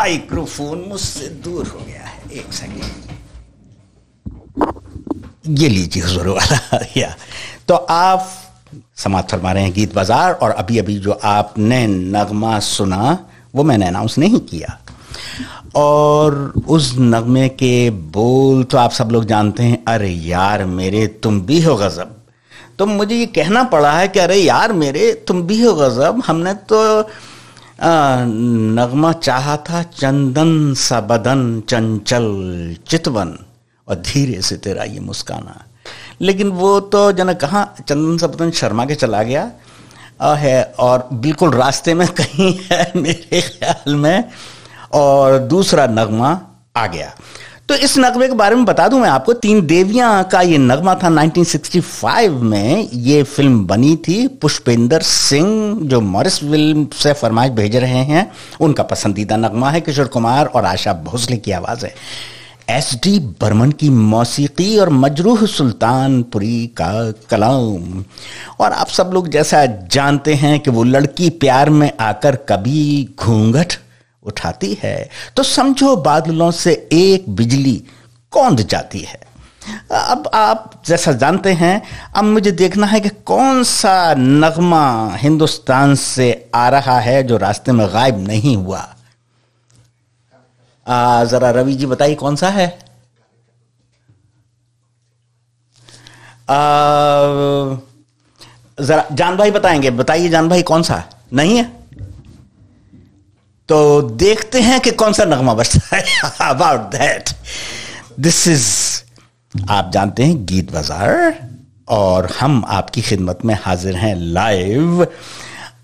माइक्रोफोन 0.08 0.84
मुझसे 0.88 1.28
दूर 1.28 1.66
हो 1.66 1.78
गया 1.86 2.02
है। 2.02 2.18
एक 2.32 2.52
सेकेंड। 2.52 3.08
ये 5.58 5.68
लीजिए 5.68 6.02
हुजूर 6.02 6.28
वाला। 6.28 7.12
तो 7.68 7.74
आप 7.74 8.28
समाप्त 8.96 9.30
फरमा 9.30 9.52
रहे 9.52 9.62
हैं 9.62 9.72
गीत 9.74 9.94
बाज़ार 9.94 10.32
और 10.32 10.50
अभी 10.50 10.78
अभी 10.78 10.98
जो 10.98 11.12
आपने 11.12 11.86
नगमा 11.86 12.58
सुना, 12.58 13.26
वो 13.54 13.64
मैंने 13.64 13.86
अनाउंस 13.86 14.18
नहीं 14.18 14.40
किया। 14.40 14.78
और 15.74 16.52
उस 16.68 16.94
नगमे 16.98 17.48
के 17.48 17.90
बोल 17.90 18.64
तो 18.64 18.78
आप 18.78 18.90
सब 18.90 19.08
लोग 19.12 19.24
जानते 19.24 19.62
हैं, 19.62 19.84
अरे 19.88 20.08
यार 20.08 20.64
मेरे, 20.64 21.06
तुम 21.06 21.40
भी 21.40 21.62
हो 21.62 21.76
गजब। 21.76 22.16
तो 22.78 22.86
मुझे 22.86 23.14
ये 23.14 23.26
कहना 23.26 23.64
पड़ा 23.64 23.92
है 23.92 24.08
कि 24.08 24.18
अरे 24.18 24.36
यार 24.36 24.72
मेरे, 24.72 25.12
तुम 25.12 25.42
भी 25.42 25.62
हो 25.62 25.74
गजब। 25.74 26.22
हमने 26.26 26.54
तो 26.54 27.08
नगमा 27.80 29.12
चाहा 29.12 29.56
था, 29.56 29.82
चंदन 29.82 30.74
सा 30.74 31.00
बदन, 31.00 31.60
चंचल 31.60 32.26
चितवन। 32.88 33.38
और 33.88 33.94
धीरे 33.94 34.42
से 34.42 34.56
तेरा 34.56 34.84
ये 34.84 35.00
मुस्काना 35.00 35.64
लेकिन 36.20 36.48
वो 36.48 36.80
तो 36.80 37.12
जन 37.12 37.32
कहाँ, 37.32 37.74
चंदन 37.88 38.18
सा 38.18 38.26
बदन 38.26 38.50
शर्मा 38.50 38.84
के 38.84 38.94
चला 38.94 39.22
गया। 39.22 39.50
है, 40.22 40.74
और 40.78 41.08
बिल्कुल 41.12 41.50
रास्ते 41.50 41.94
में 41.94 42.08
कहीं 42.08 42.58
है 42.72 42.92
मेरे 42.96 43.40
ख्याल 43.40 43.94
में। 43.94 44.24
और 44.92 45.38
दूसरा 45.38 45.86
नगमा 45.86 46.40
आ 46.76 46.86
गया। 46.86 47.14
तो 47.68 47.74
इस 47.74 47.98
नगमे 47.98 48.28
के 48.28 48.34
बारे 48.34 48.56
में 48.56 48.64
बता 48.64 48.88
दूँ 48.88 49.00
मैं 49.00 49.08
आपको, 49.08 49.32
तीन 49.32 49.66
देवियाँ 49.66 50.24
का 50.24 50.40
ये 50.40 50.58
नगमा 50.58 50.94
था 50.94 51.08
1965 51.08 52.28
में। 52.28 52.88
ये 52.92 53.22
फ़िल्म 53.22 53.66
बनी 53.66 53.96
थी 53.96 54.28
पुष्पेंद्र 54.28 55.00
सिंह, 55.00 55.80
जो 55.82 56.00
मॉरिस 56.00 56.38
फ़िल्म 56.38 56.86
से 56.94 57.12
फरमाइश 57.12 57.50
भेज 57.50 57.76
रहे 57.76 58.04
हैं। 58.04 58.32
उनका 58.60 58.82
पसंदीदा 58.82 59.36
नगमा 59.36 59.70
है 59.70 59.80
किशोर 59.80 60.06
कुमार 60.06 60.46
और 60.46 60.64
आशा 60.64 60.92
भोसले 60.92 61.36
की 61.36 61.52
आवाज़ 61.52 61.86
है। 61.86 61.94
एस 62.70 62.94
डी 63.04 63.18
बर्मन 63.18 63.70
की 63.70 63.90
मौसीकी 63.90 64.78
और 64.78 64.88
मजरूह 64.88 65.46
सुल्तानपुरी 65.46 66.66
का 66.66 67.10
कलाम। 67.30 68.04
और 68.60 68.72
आप 68.72 68.88
सब 68.88 69.10
लोग 69.14 69.28
जैसा 69.28 69.66
जानते 69.66 70.34
हैं 70.34 70.60
कि 70.60 70.70
वो 70.70 70.84
लड़की 70.84 71.30
प्यार 71.30 71.70
में 71.70 71.92
आकर 72.00 72.36
कभी 72.36 73.08
घूंघट 73.18 73.72
उठाती 74.22 74.78
है 74.82 75.10
तो 75.36 75.42
समझो 75.42 75.96
बादलों 75.96 76.50
से 76.50 76.72
एक 76.92 77.28
बिजली 77.28 77.82
कौंध 78.32 78.60
जाती 78.60 79.00
है। 79.00 79.20
अब 79.92 80.30
आप 80.34 80.82
जैसा 80.86 81.12
जानते 81.12 81.52
हैं 81.52 81.82
अब 82.16 82.24
मुझे 82.24 82.50
देखना 82.52 82.86
है 82.86 83.00
कि 83.00 83.08
कौन 83.08 83.62
सा 83.64 84.14
नगमा 84.14 85.14
हिंदुस्तान 85.16 85.94
से 85.94 86.50
आ 86.54 86.68
रहा 86.68 86.98
है 87.00 87.22
जो 87.22 87.36
रास्ते 87.36 87.72
में 87.72 87.86
गायब 87.92 88.26
नहीं 88.28 88.56
हुआ। 88.56 88.86
आ, 90.86 91.24
जरा 91.24 91.50
रवि 91.50 91.74
जी 91.74 91.86
बताइए 91.86 92.14
कौन 92.14 92.36
सा 92.36 92.48
है? 92.48 92.66
आ, 96.50 96.56
जरा 98.78 99.04
जान 99.12 99.36
भाई 99.36 99.50
बताएँगे 99.50 99.90
बताइए 99.90 100.28
जान 100.28 100.48
भाई 100.48 100.62
कौन 100.62 100.82
सा? 100.82 101.02
नहीं 101.32 101.56
है? 101.56 101.77
तो 103.68 104.00
देखते 104.20 104.60
हैं 104.60 104.80
कि 104.80 104.90
कौन 105.00 105.12
सा 105.12 105.24
नगमा 105.24 105.54
बजता 105.54 105.96
है। 105.96 106.02
अबाउट 106.42 106.80
दैट 106.92 107.30
दिस 108.20 108.46
इज़ 108.48 108.68
आप 109.70 109.90
जानते 109.94 110.24
हैं 110.24 110.44
गीत 110.46 110.72
बाज़ार 110.72 111.34
और 111.88 112.28
हम 112.40 112.64
आपकी 112.68 113.02
खिदमत 113.02 113.44
में 113.44 113.54
हाजिर 113.64 113.96
हैं 113.96 114.14
लाइव 114.16 115.06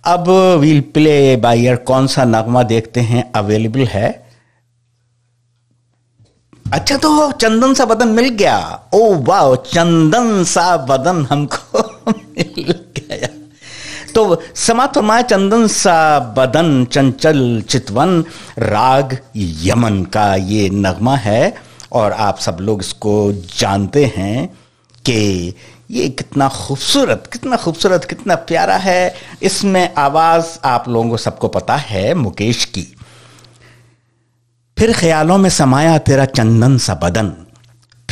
अब 0.06 0.28
वील 0.60 0.80
प्ले 0.94 1.14
बाय 1.36 1.62
ईयर 1.62 1.76
कौन 1.90 2.06
सा 2.06 2.24
नगमा 2.24 2.62
देखते 2.72 3.00
हैं 3.10 3.30
अवेलेबल 3.36 3.86
है। 3.86 4.08
अच्छा 6.66 6.96
तो 6.96 7.30
चंदन 7.32 7.74
सा 7.74 7.84
बदन 7.84 8.08
मिल 8.08 8.28
गया। 8.34 8.58
ओ 8.94 9.14
वाह 9.24 9.54
चंदन 9.64 10.44
सा 10.44 10.76
बदन 10.86 11.24
हमको 11.30 11.82
मिल 12.10 12.74
गया। 12.98 13.33
तो 14.14 14.42
समाप्त 14.54 14.94
फरमाए 14.94 15.22
चंदन 15.22 15.66
सा 15.66 16.18
बदन, 16.18 16.84
चंचल 16.84 17.62
चितवन, 17.68 18.24
राग 18.58 19.18
यमन 19.36 20.04
का 20.04 20.34
ये 20.34 20.70
नगमा 20.70 21.16
है। 21.16 21.54
और 21.92 22.12
आप 22.12 22.38
सब 22.38 22.56
लोग 22.60 22.80
इसको 22.80 23.32
जानते 23.32 24.12
हैं 24.16 24.58
कि 25.04 25.54
ये 25.90 26.08
कितना 26.08 26.48
खूबसूरत 26.48 27.28
कितना 27.32 27.56
खूबसूरत, 27.56 28.04
कितना 28.04 28.34
प्यारा 28.34 28.76
है। 28.76 29.14
इसमें 29.42 29.94
आवाज़ 29.94 30.46
आप 30.64 30.88
लोगों 30.88 31.10
को 31.10 31.16
सबको 31.16 31.48
पता 31.48 31.76
है 31.76 32.14
मुकेश 32.14 32.64
की। 32.64 32.96
फिर 34.78 34.92
ख्यालों 34.92 35.38
में 35.38 35.50
समाया, 35.50 35.98
तेरा 35.98 36.24
चंदन 36.24 36.78
सा 36.78 36.94
बदन। 36.94 37.43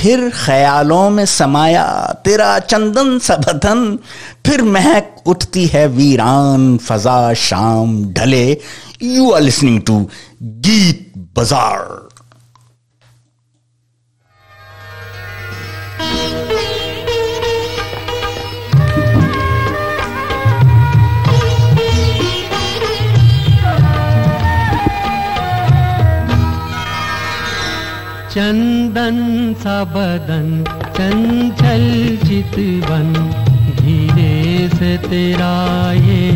फिर 0.02 0.30
ख्यालों 0.34 1.08
में 1.10 1.24
समाया 1.26 1.84
तेरा 2.24 2.58
चंदन 2.58 3.18
सा 3.18 3.36
बदन 3.36 3.98
फिर 4.46 4.62
महक 4.62 5.22
उठती 5.26 5.66
है 5.74 5.86
वीरान, 5.88 6.76
फजा 6.78 7.32
शाम 7.38 8.04
ढले। 8.12 8.46
You 9.02 9.30
are 9.30 9.40
listening 9.40 9.80
to 9.86 10.00
Geet 10.42 11.12
बाज़ार। 11.36 12.10
चंदन 28.92 29.54
सा 29.58 29.74
बदन, 29.84 30.48
चंचल 30.96 31.84
चितवन 32.24 33.12
धीरे 33.76 34.68
से 34.68 34.90
तेरा 35.08 35.52
ये 35.92 36.32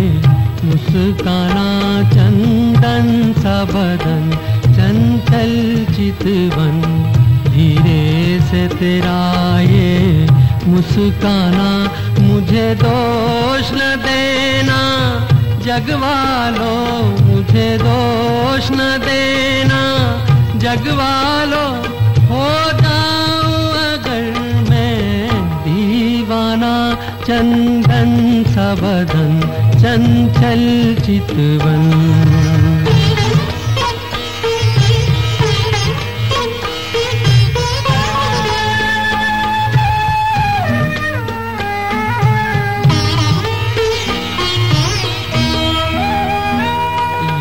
मुस्काना 0.64 1.66
चंदन 2.11 3.32
सा 3.38 3.57
बदन, 3.64 4.30
चंचल 4.76 5.52
चितवन 5.92 6.80
धीरे 7.48 8.40
से 8.48 8.66
तेरा 8.78 9.18
ये 9.61 10.26
मुस्काना, 10.66 11.68
मुझे 12.20 12.66
दोष 12.74 13.70
न 13.72 13.92
देना। 14.07 14.80
जगवालो 15.66 16.72
मुझे 17.26 17.68
दोष 17.82 18.70
न 18.72 18.88
देना। 19.04 19.82
जगवालो 20.64 21.64
जाऊँ 22.82 23.62
अगर 23.84 24.24
मैं 24.70 25.30
दीवाना 25.64 26.74
चंदन 27.26 28.11
सा 28.55 28.68
बदन 28.82 29.41
चंचल 29.80 30.62
चितवन। 31.07 31.84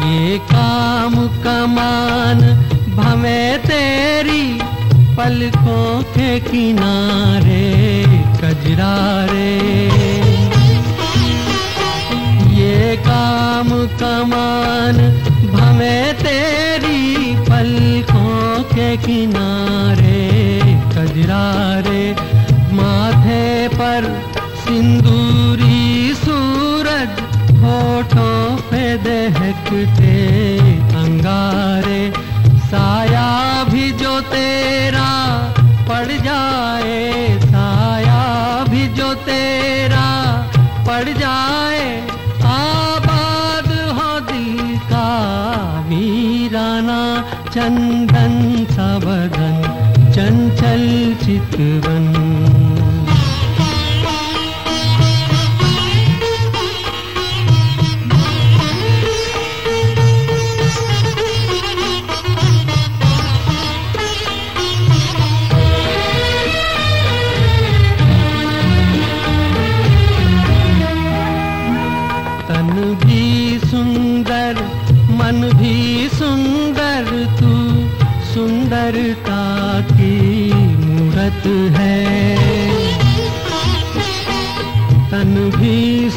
ये 0.05 0.37
काम 0.51 1.15
कमान 1.45 2.39
भवे 2.97 3.41
तेरी 3.65 4.43
पलकों 5.17 6.01
के 6.13 6.29
किनारे 6.39 7.65
कजरा 8.41 8.95
रे 9.29 9.53
ये 12.55 12.95
काम 13.07 13.69
कमान 14.01 14.97
भवे 15.53 15.97
तेरी 16.23 17.35
पलकों 17.49 18.63
के 18.73 18.89
किनारे 19.05 20.23
कजरा 20.95 21.47
रे 21.87 22.03
माथे 22.77 23.67
पर 23.77 24.11
सिंदूरी 24.65 26.13
सूरज, 26.25 27.19
होठों 27.63 28.39
पे 28.69 28.83
दहकते 29.07 30.15
अंगारे। 31.01 32.03
साया 32.69 33.29
जो 34.05 34.19
तेरा 34.21 35.11
पड़ 35.87 36.17
जाए, 36.25 37.39
साया 37.41 38.19
भी 38.69 38.87
जो 38.87 39.13
तेरा 39.25 40.03
पड़ 40.87 41.07
जाए, 41.19 41.87
आबाद 42.49 43.71
हो 43.97 44.09
दिल 44.29 44.77
का 44.91 45.07
वीराना 45.89 47.01
चंदन 47.49 48.37
सा 48.71 48.89
चंचल 50.15 50.85
चितवन। 51.25 52.14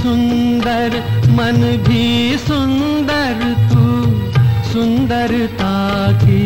सुंदर, 0.03 0.96
मन 1.30 1.61
भी 1.88 2.07
सुंदर 2.38 3.42
तू। 3.70 3.86
सुंदरता 4.72 5.76
की 6.12 6.44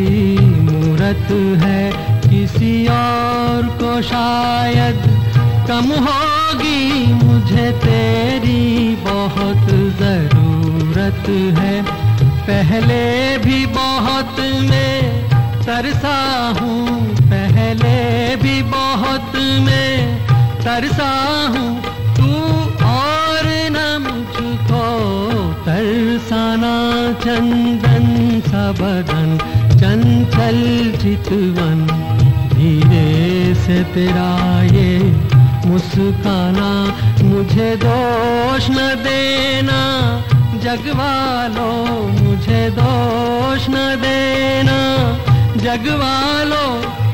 मूरत 0.61 1.31
है 1.63 1.83
किसी 2.23 2.75
और 2.87 3.67
को 3.83 4.01
शायद। 4.03 5.11
कम 5.69 5.91
होगी 6.07 7.13
मुझे 7.15 7.71
तेरी 7.85 8.95
बहुत 9.05 9.69
ज़रूरत 10.01 11.29
है। 11.59 11.83
पहले 12.47 13.03
भी 13.39 13.65
बहुत 13.67 14.41
मैं 14.71 15.23
तरसा 15.63 16.17
हूँ, 16.61 16.99
पहले 17.25 18.37
भी 18.37 18.63
बहुत 18.63 19.37
मैं 19.67 20.19
तरसा 20.59 21.11
हूँ। 21.57 21.92
तरसाना 26.33 26.77
चंदन 27.23 28.07
सा 28.41 28.65
बदन 28.73 29.31
चंचल 29.81 30.61
चितवन। 31.03 31.81
धीरे 32.53 33.55
से 33.55 33.77
तेरा 33.95 34.31
ये 34.65 34.93
मुस्काना, 35.67 36.71
मुझे 37.25 37.69
दोष 37.85 38.69
न 38.71 38.79
देना। 39.05 39.81
जगवालो, 40.65 41.69
मुझे 42.23 42.63
दोष 42.79 43.69
न 43.69 43.85
देना। 44.05 44.79
जगवालो, 45.65 46.65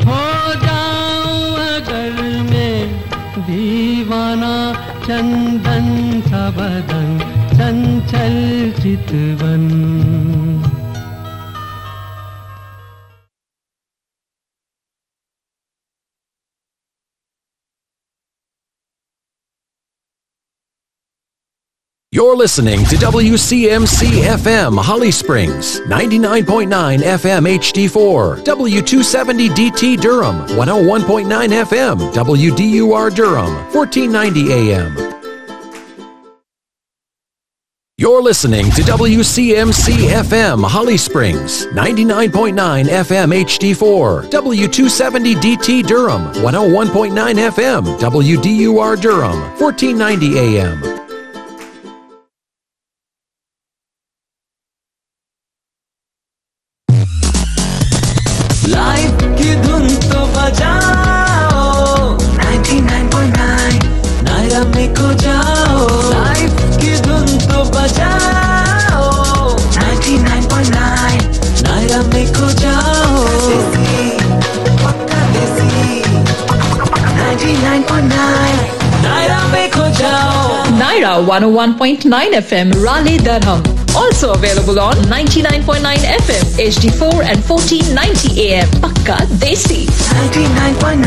हो 0.07 0.23
जाऊँ 0.65 1.59
अगर 1.67 2.23
मैं 2.51 2.79
दीवाना 3.49 4.55
चंदन 5.03 5.87
सा 6.21 6.49
बदन 6.51 7.38
चंचल 7.58 8.72
चितवन 8.82 9.68
You're 22.14 22.36
listening 22.36 22.86
to 22.86 22.96
WCMC 22.98 24.22
FM 24.38 24.78
Holly 24.78 25.10
Springs, 25.10 25.80
99.9 25.88 27.00
FM 27.00 27.58
HD4, 27.58 28.44
W270DT 28.44 30.00
Durham, 30.00 30.46
101.9 30.50 31.26
FM, 31.66 32.14
WDUR 32.14 33.16
Durham, 33.16 33.54
1490 33.74 34.54
AM. 34.54 35.17
You're 38.01 38.23
listening 38.23 38.63
to 38.63 38.83
WCMC 38.83 40.11
FM 40.23 40.65
Holly 40.65 40.97
Springs, 40.97 41.67
99.9 41.67 42.85
FM 42.85 43.43
HD4, 43.43 44.31
W270DT 44.31 45.85
Durham, 45.85 46.27
101.9 46.35 47.11
FM, 47.51 47.99
WDUR 47.99 49.01
Durham, 49.01 49.41
1490 49.59 50.39
AM. 50.39 51.08
101.9 81.59 82.07
FM 82.39 82.71
Raleigh 82.85 83.19
Durham. 83.19 83.61
Also 83.97 84.33
available 84.33 84.79
on 84.79 84.95
99.9 85.11 85.83
FM 85.83 86.45
HD4 86.55 87.27
and 87.27 87.43
1490 87.43 88.55
AM. 88.55 88.69
Pakka 88.79 89.27
Desi. 89.43 89.91
99.9 90.31 91.03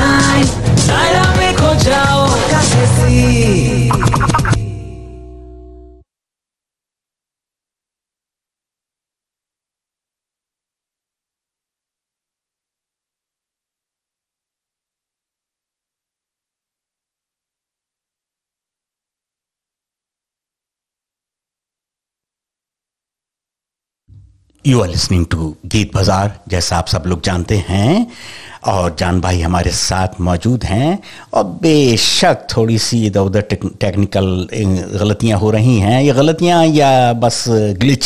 you 24.66 24.82
are 24.82 24.90
listening 24.90 25.26
to 25.32 25.56
Geet 25.66 25.94
Bazaar 25.94 26.40
जैसा 26.50 26.78
आप 26.78 26.88
सब 26.88 27.04
लोग 27.08 27.22
जानते 27.24 27.56
हैं, 27.68 28.08
और 28.68 28.96
जान 29.00 29.22
भाई 29.22 29.40
हमारे 29.42 29.72
साथ 29.72 30.20
मौजूद 30.22 30.64
हैं, 30.64 31.00
और 31.34 31.44
बेशक 31.62 32.46
थोड़ी 32.56 32.78
सी 32.78 33.06
इधर 33.06 33.20
उधर 33.20 33.42
टेक्निकल 33.82 34.48
गलतियाँ 35.00 35.40
हो 35.40 35.50
रही 35.52 35.78
हैं, 35.80 36.02
ये 36.02 36.14
गलतियाँ 36.14 36.66
या 36.66 36.92
बस 37.14 37.44
ग्लिच 37.50 38.00